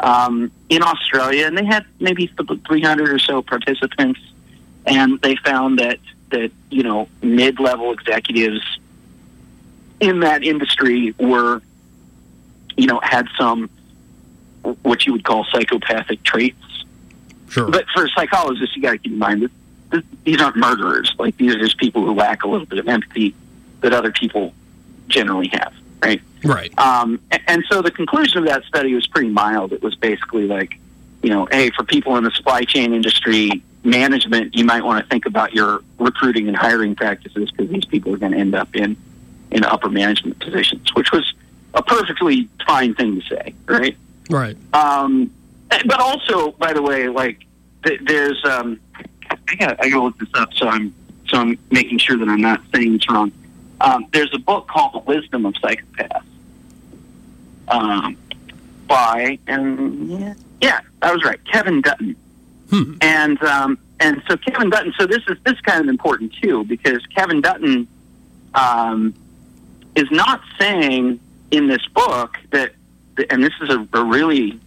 [0.00, 4.20] um, in Australia, and they had maybe 300 or so participants,
[4.86, 5.98] and they found that
[6.30, 8.60] that you know mid-level executives
[10.00, 11.62] in that industry were,
[12.76, 13.70] you know, had some
[14.82, 16.84] what you would call psychopathic traits.
[17.48, 17.70] Sure.
[17.70, 19.50] But for psychologists, you got to keep in mind that
[20.24, 21.14] these aren't murderers.
[21.18, 23.34] Like these are just people who lack a little bit of empathy
[23.80, 24.52] that other people
[25.08, 25.74] generally have.
[26.02, 26.20] Right.
[26.44, 26.78] Right.
[26.78, 29.72] Um, and, and so the conclusion of that study was pretty mild.
[29.72, 30.78] It was basically like,
[31.22, 35.08] you know, hey, for people in the supply chain industry, management, you might want to
[35.08, 38.74] think about your recruiting and hiring practices because these people are going to end up
[38.76, 38.96] in
[39.50, 41.32] in upper management positions, which was
[41.74, 43.96] a perfectly fine thing to say, right?
[44.28, 44.56] Right.
[44.74, 45.30] Um,
[45.68, 47.46] but also, by the way, like
[47.84, 48.78] th- there's, um,
[49.48, 50.94] I got I got to look this up, so I'm
[51.28, 53.32] so I'm making sure that I'm not saying this wrong.
[53.80, 56.22] Um, there's a book called The Wisdom of Psychopaths
[57.68, 58.16] um,
[58.86, 62.16] by and yeah, yeah, I was right, Kevin Dutton.
[62.70, 62.94] Hmm.
[63.00, 64.92] And um, and so Kevin Dutton.
[64.98, 67.86] So this is this is kind of important too because Kevin Dutton
[68.54, 69.14] um,
[69.94, 71.20] is not saying
[71.50, 72.72] in this book that,
[73.30, 74.60] and this is a, a really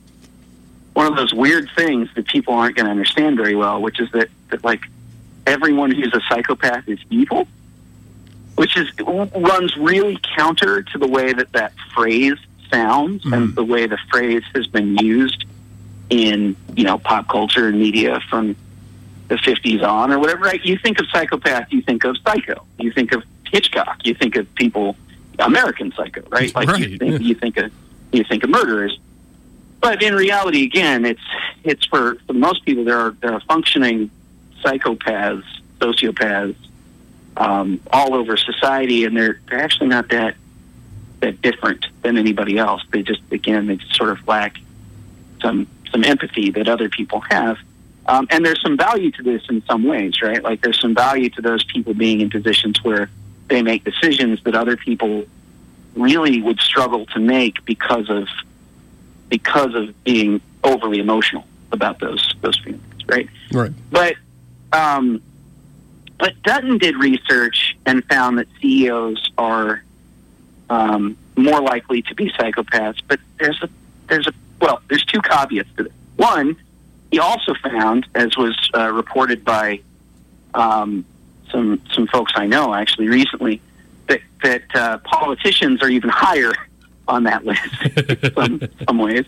[0.94, 4.12] one of those weird things that people aren't going to understand very well, which is
[4.12, 4.82] that, that like
[5.48, 7.48] everyone who's a psychopath is evil,
[8.56, 12.38] which is runs really counter to the way that that phrase
[12.70, 13.34] sounds mm-hmm.
[13.34, 15.46] and the way the phrase has been used
[16.10, 18.56] in you know pop culture and media from
[19.30, 20.44] the 50s on or whatever.
[20.44, 20.64] Right?
[20.64, 24.54] You think of psychopath, you think of psycho, you think of Hitchcock, you think of
[24.56, 24.96] people
[25.40, 26.54] American Psycho, right?
[26.54, 26.80] Like right.
[26.80, 27.72] you think you think of
[28.12, 29.00] you think of murderers,
[29.82, 31.22] but in reality, again, it's
[31.64, 34.10] it's for for most people there are there are functioning
[34.64, 35.44] psychopaths,
[35.80, 36.56] sociopaths
[37.38, 40.36] um, all over society, and they're they're actually not that
[41.22, 42.84] that different than anybody else.
[42.92, 44.58] They just again they just sort of lack
[45.42, 47.58] some some empathy that other people have.
[48.08, 50.44] Um, and there's some value to this in some ways, right?
[50.44, 53.10] Like there's some value to those people being in positions where
[53.48, 55.26] they make decisions that other people
[55.96, 58.28] really would struggle to make because of
[59.32, 63.28] because of being overly emotional about those those feelings, right?
[63.52, 63.72] Right.
[63.90, 64.16] But
[64.72, 65.24] um,
[66.20, 69.84] but Dutton did research and found that CEOs are
[70.70, 73.00] um, more likely to be psychopaths.
[73.08, 73.70] But there's a
[74.08, 75.94] there's a well, there's two caveats to this.
[76.18, 76.56] One,
[77.10, 79.80] he also found, as was uh, reported by
[80.54, 81.06] um,
[81.50, 83.62] some some folks I know actually recently
[84.10, 86.52] that that uh, politicians are even higher
[87.12, 87.62] on that list
[87.96, 89.26] in some, some ways,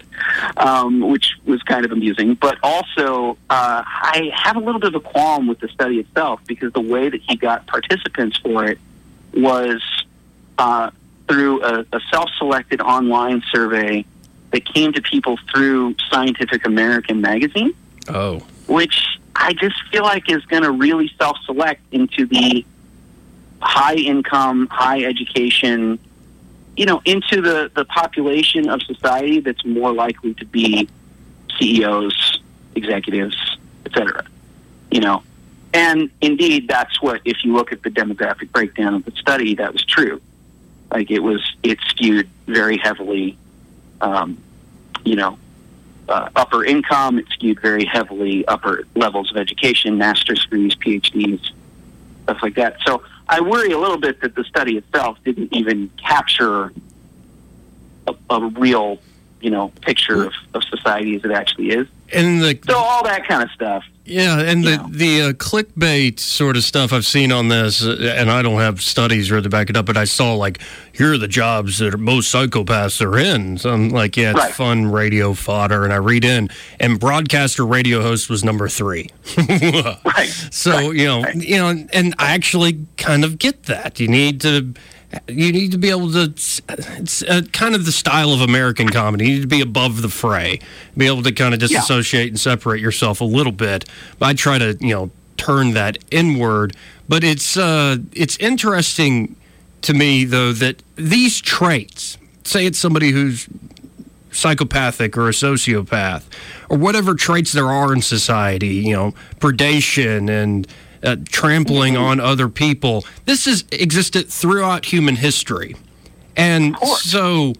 [0.57, 2.33] um, which was kind of amusing.
[2.35, 6.39] But also, uh, I have a little bit of a qualm with the study itself
[6.47, 8.79] because the way that he got participants for it
[9.33, 9.81] was
[10.57, 10.91] uh,
[11.27, 14.05] through a, a self-selected online survey
[14.51, 17.73] that came to people through Scientific American magazine.
[18.07, 22.65] Oh, which I just feel like is going to really self select into the
[23.61, 25.99] high income, high education,
[26.75, 30.89] you know, into the, the population of society that's more likely to be
[31.59, 32.41] CEOs,
[32.75, 34.25] executives, etc.
[34.91, 35.23] You know,
[35.73, 39.73] and indeed, that's what, if you look at the demographic breakdown of the study, that
[39.73, 40.21] was true.
[40.91, 43.37] Like it was, it skewed very heavily,
[44.01, 44.37] um,
[45.03, 45.39] you know,
[46.07, 47.17] uh, upper income.
[47.17, 51.51] It skewed very heavily upper levels of education, master's degrees, PhDs,
[52.23, 52.77] stuff like that.
[52.85, 56.73] So I worry a little bit that the study itself didn't even capture
[58.07, 58.99] a, a real,
[59.41, 61.87] you know, picture of, of society as it actually is.
[62.11, 63.83] And the So all that kind of stuff.
[64.05, 64.85] Yeah, and the Yeah.
[64.89, 68.81] the uh, clickbait sort of stuff I've seen on this, uh, and I don't have
[68.81, 70.59] studies really to back it up, but I saw like
[70.91, 73.57] here are the jobs that most psychopaths are in.
[73.57, 74.53] So I'm like, yeah, it's Right.
[74.53, 76.49] fun radio fodder, and I read in,
[76.81, 79.09] and broadcaster radio host was number three.
[80.05, 80.29] Right.
[80.51, 83.99] So you know, you know, and I actually kind of get that.
[84.01, 84.73] You need to,
[85.27, 86.23] you need to be able to.
[86.23, 89.25] It's uh, kind of the style of American comedy.
[89.25, 90.59] You need to be above the fray,
[90.97, 93.85] be able to kind of disassociate and separate yourself a little bit.
[94.19, 96.75] But I try to, you know, turn that inward.
[97.07, 99.35] But it's uh, it's interesting
[99.81, 102.17] to me though that these traits.
[102.45, 103.47] Say it's somebody who's
[104.31, 106.23] psychopathic or a sociopath
[106.69, 110.67] or whatever traits there are in society, you know, predation and
[111.03, 113.05] uh, trampling on other people.
[113.25, 115.75] This has existed throughout human history.
[116.35, 117.53] And so,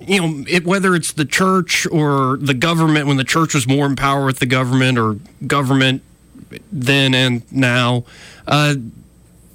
[0.00, 3.86] you know, it, whether it's the church or the government, when the church was more
[3.86, 6.02] in power with the government or government
[6.70, 8.04] then and now,
[8.46, 8.74] uh,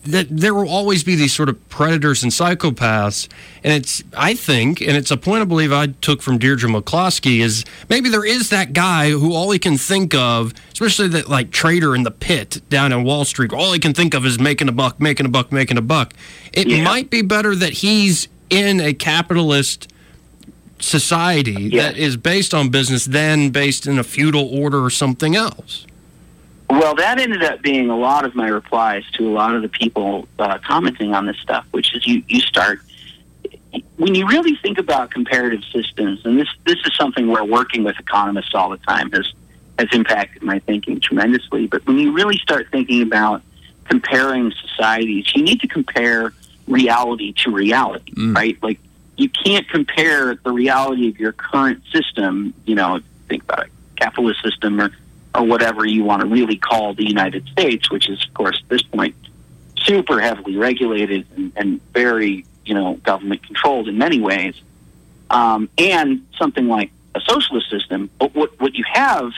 [0.03, 3.27] that there will always be these sort of predators and psychopaths.
[3.63, 7.39] And it's, I think, and it's a point I believe I took from Deirdre McCloskey,
[7.39, 11.51] is maybe there is that guy who all he can think of, especially that like
[11.51, 14.67] trader in the pit down in Wall Street, all he can think of is making
[14.69, 16.13] a buck, making a buck, making a buck.
[16.51, 16.83] It Yeah.
[16.83, 19.87] might be better that he's in a capitalist
[20.79, 21.93] society Yes.
[21.93, 25.85] that is based on business than based in a feudal order or something else.
[26.71, 29.67] Well, that ended up being a lot of my replies to a lot of the
[29.67, 32.79] people uh, commenting on this stuff, which is you, you start
[33.97, 37.99] when you really think about comparative systems, and this this is something where working with
[37.99, 39.33] economists all the time has
[39.79, 41.67] has impacted my thinking tremendously.
[41.67, 43.41] But when you really start thinking about
[43.83, 46.33] comparing societies, you need to compare
[46.67, 48.57] reality to reality, right?
[48.63, 48.79] Like
[49.17, 54.41] you can't compare the reality of your current system, you know, think about a capitalist
[54.41, 54.91] system or
[55.33, 58.69] or whatever you want to really call the United States, which is, of course, at
[58.69, 59.15] this point,
[59.77, 64.55] super heavily regulated and, and very, you know, government controlled in many ways,
[65.29, 68.09] um, and something like a socialist system.
[68.19, 69.31] But what what you have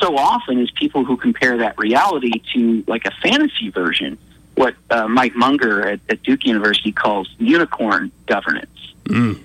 [0.00, 4.18] so often is people who compare that reality to like a fantasy version,
[4.54, 8.70] what uh, Mike Munger at, at Duke University calls unicorn governance.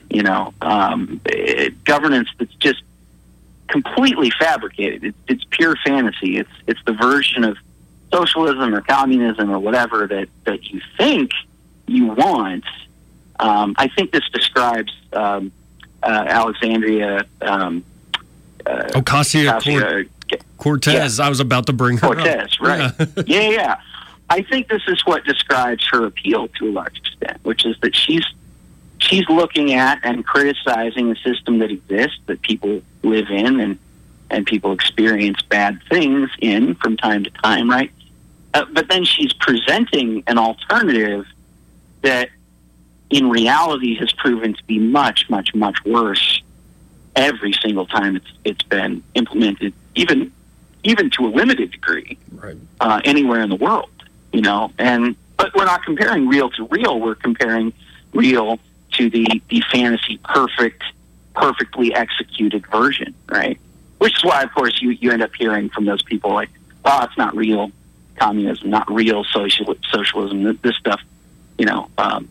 [0.09, 2.81] You know, um, it, governance that's just
[3.69, 5.03] completely fabricated.
[5.03, 6.37] It's, it's pure fantasy.
[6.37, 7.57] It's it's the version of
[8.11, 11.31] socialism or communism or whatever that that you think
[11.87, 12.65] you want.
[13.39, 15.51] Um, I think this describes um,
[16.03, 17.83] uh, Alexandria um,
[18.65, 20.09] uh, Ocasio
[20.57, 21.19] Cortez.
[21.19, 22.15] I was about to bring her up.
[22.15, 22.91] Cortez, right?
[22.99, 23.41] Yeah.
[23.41, 23.81] yeah, yeah.
[24.29, 27.95] I think this is what describes her appeal to a large extent, which is that
[27.95, 28.25] she's
[28.99, 33.79] she's looking at and criticizing a system that exists that people live in and
[34.31, 37.91] and people experience bad things in from time to time, right?
[38.53, 41.25] Uh, but then she's presenting an alternative
[42.03, 42.29] that,
[43.09, 46.43] in reality, has proven to be much, much, much worse
[47.15, 50.31] every single time it's it's been implemented, even
[50.83, 52.55] even to a limited degree Right.
[52.79, 53.89] uh, anywhere in the world,
[54.31, 54.71] you know.
[54.77, 56.99] And but we're not comparing real to real.
[56.99, 57.73] We're comparing
[58.13, 58.59] real
[58.99, 60.83] to the the fantasy perfect,
[61.33, 63.57] perfectly executed version, right?
[63.97, 66.49] Which is why, of course, you you end up hearing from those people like,
[66.85, 67.71] "Oh, it's not real
[68.17, 70.43] communism, not real social socialism.
[70.43, 71.01] This, this stuff,
[71.57, 72.29] you know." Um,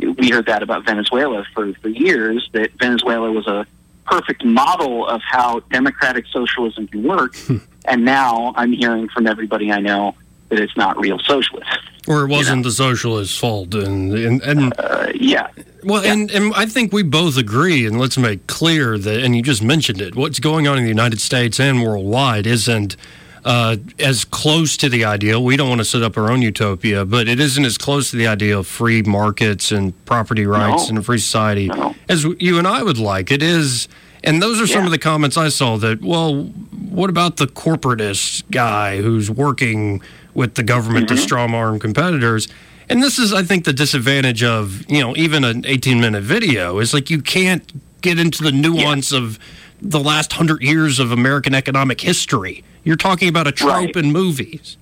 [0.00, 3.66] we heard that about Venezuela for, for years, that Venezuela was a
[4.06, 7.36] perfect model of how democratic socialism can work.
[7.84, 10.16] and now I'm hearing from everybody I know
[10.48, 11.68] that it's not real socialism.
[12.10, 15.46] Or it wasn't the socialists' fault, and and, and Uh, yeah.
[15.84, 19.42] well, and and I think we both agree, and let's make clear that, and you
[19.42, 22.96] just mentioned it, what's going on in the United States and worldwide isn't
[23.44, 25.42] uh, as close to the ideal.
[25.44, 28.16] We don't want to set up our own utopia, but it isn't as close to
[28.16, 30.88] the idea of free markets and property rights No.
[30.90, 31.94] and a free society No.
[32.08, 33.30] as you and I would like.
[33.30, 33.86] It is,
[34.24, 36.42] and those are some of the comments I saw that, well,
[36.90, 40.02] what about the corporatist guy who's working
[40.34, 41.22] with the government to mm-hmm.
[41.22, 42.48] strong arm competitors?
[42.88, 46.78] And this is, I think, the disadvantage of, you know, even an 18 minute video
[46.78, 49.38] is like you can't get into the nuance of
[49.80, 52.64] the last hundred years of American economic history.
[52.82, 53.96] You're talking about a trope Right.
[53.96, 54.76] in movies.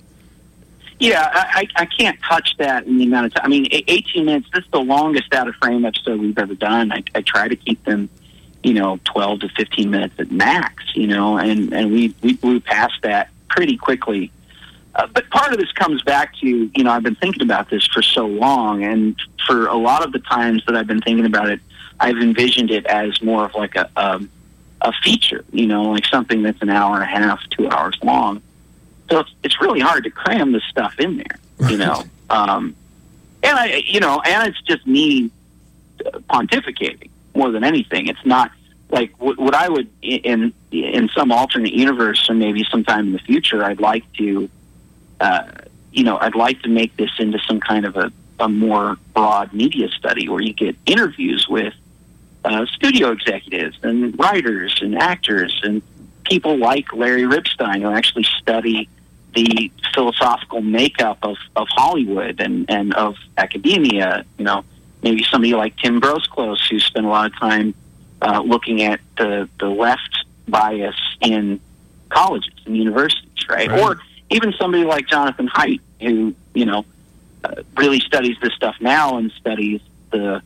[0.99, 3.45] Yeah, I, I can't touch that in the amount of time.
[3.45, 6.91] I mean, 18 minutes, this is the longest out of frame episode we've ever done.
[6.91, 8.09] I, I try to keep them,
[8.63, 12.59] you know, 12 to 15 minutes at max, you know, and, and we, we blew
[12.59, 14.29] past that pretty quickly.
[14.99, 17.85] Uh, but part of this comes back to, you know, I've been thinking about this
[17.87, 19.15] for so long, and
[19.47, 21.59] for a lot of the times that I've been thinking about it,
[21.99, 24.21] I've envisioned it as more of like a, a,
[24.81, 28.41] a feature, you know, like something that's an hour and a half, two hours long
[29.09, 32.03] so it's, it's really hard to cram this stuff in there, you know.
[32.31, 32.75] Um,
[33.41, 35.31] and I, you know, and it's just me
[36.29, 38.05] pontificating more than anything.
[38.05, 38.51] It's not
[38.91, 43.19] like what, what I would in in some alternate universe, or maybe sometime in the
[43.19, 44.47] future, I'd like to,
[45.19, 45.43] uh,
[45.91, 49.53] you know, I'd like to make this into some kind of a, a more broad
[49.53, 51.73] media study where you get interviews with
[52.45, 55.81] uh, studio executives and writers and actors and
[56.23, 58.87] people like Larry Ribstein who actually study
[59.33, 64.25] the philosophical makeup of, of Hollywood and, and of academia.
[64.37, 64.63] You know,
[65.03, 67.73] maybe somebody like Tim Groseclose, who spent a lot of time
[68.21, 71.59] uh, looking at the, the left bias in
[72.09, 73.69] colleges and universities, right?
[73.69, 73.79] right?
[73.81, 73.99] Or
[74.29, 76.85] even somebody like Jonathan Haidt, who, you know,
[77.43, 80.41] uh, really studies this stuff now and studies the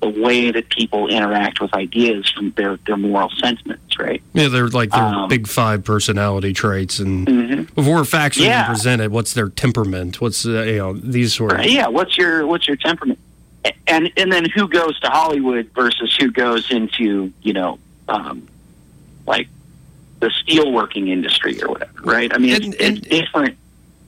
[0.00, 4.22] the way that people interact with ideas from their, their moral sentiments, right?
[4.32, 7.62] Yeah, they're like their um, big five personality traits, and mm-hmm.
[7.74, 8.66] before facts are yeah.
[8.66, 10.20] presented, what's their temperament?
[10.20, 13.18] What's uh, you know these sort of yeah, what's your what's your temperament?
[13.86, 17.78] And and then who goes to Hollywood versus who goes into you know
[18.08, 18.48] um,
[19.26, 19.48] like
[20.20, 22.32] the steelworking industry or whatever, right?
[22.32, 23.56] I mean, and, it's, and, it's different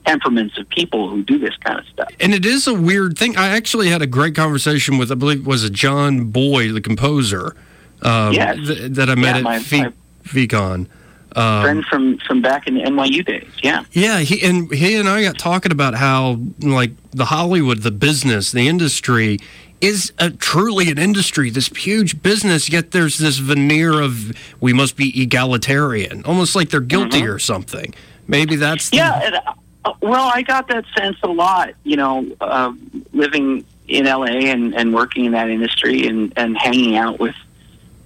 [0.05, 2.09] temperaments of people who do this kind of stuff.
[2.19, 3.37] And it is a weird thing.
[3.37, 6.81] I actually had a great conversation with, I believe, it was it John Boy, the
[6.81, 7.55] composer,
[8.01, 8.57] um, yes.
[8.57, 9.93] th- that I met yeah, my, at F-
[10.23, 10.87] FEEcon.
[11.35, 13.85] Um, friend from from back in the NYU days, yeah.
[13.91, 18.51] Yeah, he and he and I got talking about how like the Hollywood, the business,
[18.51, 19.39] the industry
[19.83, 22.69] is a, truly an industry, this huge business.
[22.69, 24.31] Yet there's this veneer of
[24.61, 27.31] we must be egalitarian, almost like they're guilty mm-hmm.
[27.31, 27.93] or something.
[28.25, 29.21] Maybe that's the, yeah.
[29.21, 29.35] And,
[29.83, 32.71] uh, well, I got that sense a lot, you know, uh,
[33.11, 37.35] living in LA and, and working in that industry and, and hanging out with,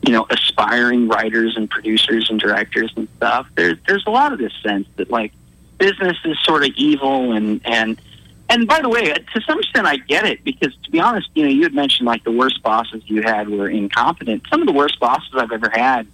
[0.02, 3.48] you know, aspiring writers and producers and directors and stuff.
[3.54, 5.32] There's there's a lot of this sense that like
[5.78, 8.02] business is sort of evil and and
[8.50, 11.44] and by the way, to some extent, I get it because to be honest, you
[11.44, 14.44] know, you had mentioned like the worst bosses you had were incompetent.
[14.50, 16.08] Some of the worst bosses I've ever had,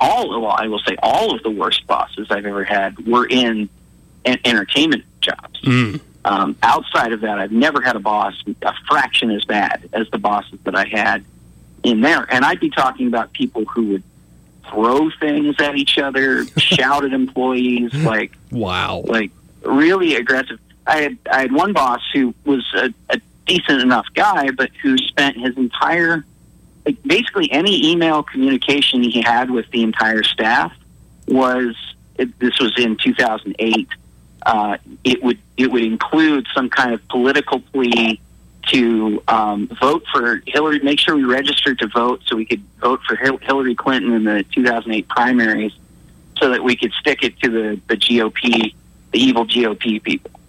[0.00, 3.68] all well, I will say all of the worst bosses I've ever had were in
[4.24, 5.60] entertainment jobs.
[5.60, 6.00] Mm.
[6.24, 10.18] Um, outside of that, I've never had a boss a fraction as bad as the
[10.18, 11.24] bosses that I had
[11.82, 12.26] in there.
[12.30, 14.02] And I'd be talking about people who would
[14.68, 19.30] throw things at each other, shout at employees, like wow, like
[19.62, 20.58] really aggressive.
[20.90, 24.98] I had I had one boss who was a, a decent enough guy, but who
[24.98, 26.24] spent his entire
[26.84, 30.72] like basically any email communication he had with the entire staff
[31.28, 31.76] was
[32.16, 33.88] it, this was in 2008
[34.42, 38.20] uh, it would it would include some kind of political plea
[38.66, 43.00] to um, vote for Hillary, make sure we registered to vote so we could vote
[43.08, 45.72] for Hillary Clinton in the 2008 primaries,
[46.38, 48.74] so that we could stick it to the, the GOP,
[49.12, 50.39] the evil GOP people.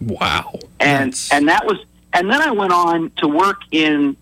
[0.00, 0.58] Wow.
[0.80, 1.32] And That's...
[1.32, 1.78] and that was
[2.12, 4.16] and then I went on to work in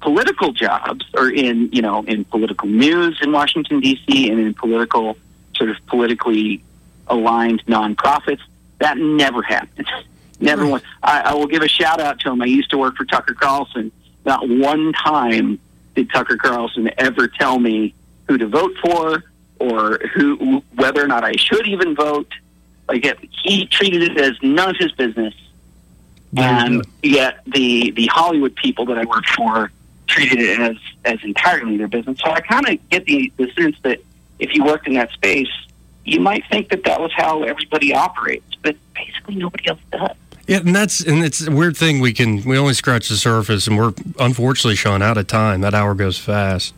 [0.00, 4.30] political jobs or in you know in political news in Washington D.C.
[4.30, 5.16] and in political
[5.54, 6.62] sort of politically
[7.08, 8.40] aligned nonprofits.
[8.78, 9.88] That never happened.
[10.40, 10.80] never.
[11.02, 12.42] I, I will give a shout out to him.
[12.42, 13.90] I used to work for Tucker Carlson.
[14.24, 15.58] Not one time
[15.94, 17.94] did Tucker Carlson ever tell me
[18.28, 19.24] who to vote for
[19.58, 22.32] or who whether or not I should even vote.
[22.88, 23.04] Like
[23.42, 25.34] he treated it as none of his business,
[26.36, 29.70] and yet the the Hollywood people that I worked for
[30.06, 32.18] treated it as as entirely their business.
[32.20, 34.00] So I kind of get the the sense that
[34.38, 35.48] if you worked in that space,
[36.04, 40.16] you might think that that was how everybody operates, but basically nobody else does.
[40.46, 41.98] Yeah, and that's and it's a weird thing.
[41.98, 45.60] We can we only scratch the surface, and we're unfortunately, Sean, out of time.
[45.62, 46.72] That hour goes fast.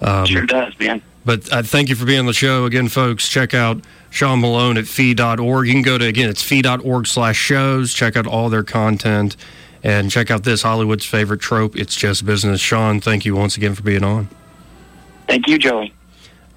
[0.00, 1.00] Um, sure does, man.
[1.24, 3.28] But uh, thank you for being on the show again, folks.
[3.28, 3.80] Check out
[4.14, 5.66] Sean Malone at fee.org.
[5.66, 7.92] You can go to again, it's fee.org slash shows.
[7.92, 9.36] Check out all their content
[9.82, 11.76] and check out this Hollywood's favorite trope.
[11.76, 12.60] It's just business.
[12.60, 14.28] Sean, thank you once again for being on.
[15.26, 15.92] Thank you, Joey.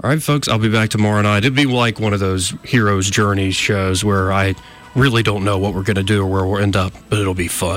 [0.04, 1.40] All right, folks, I'll be back tomorrow night.
[1.40, 4.54] It'd be like one of those hero's journeys shows where I
[4.94, 7.34] really don't know what we're going to do or where we'll end up, but it'll
[7.34, 7.76] be fun.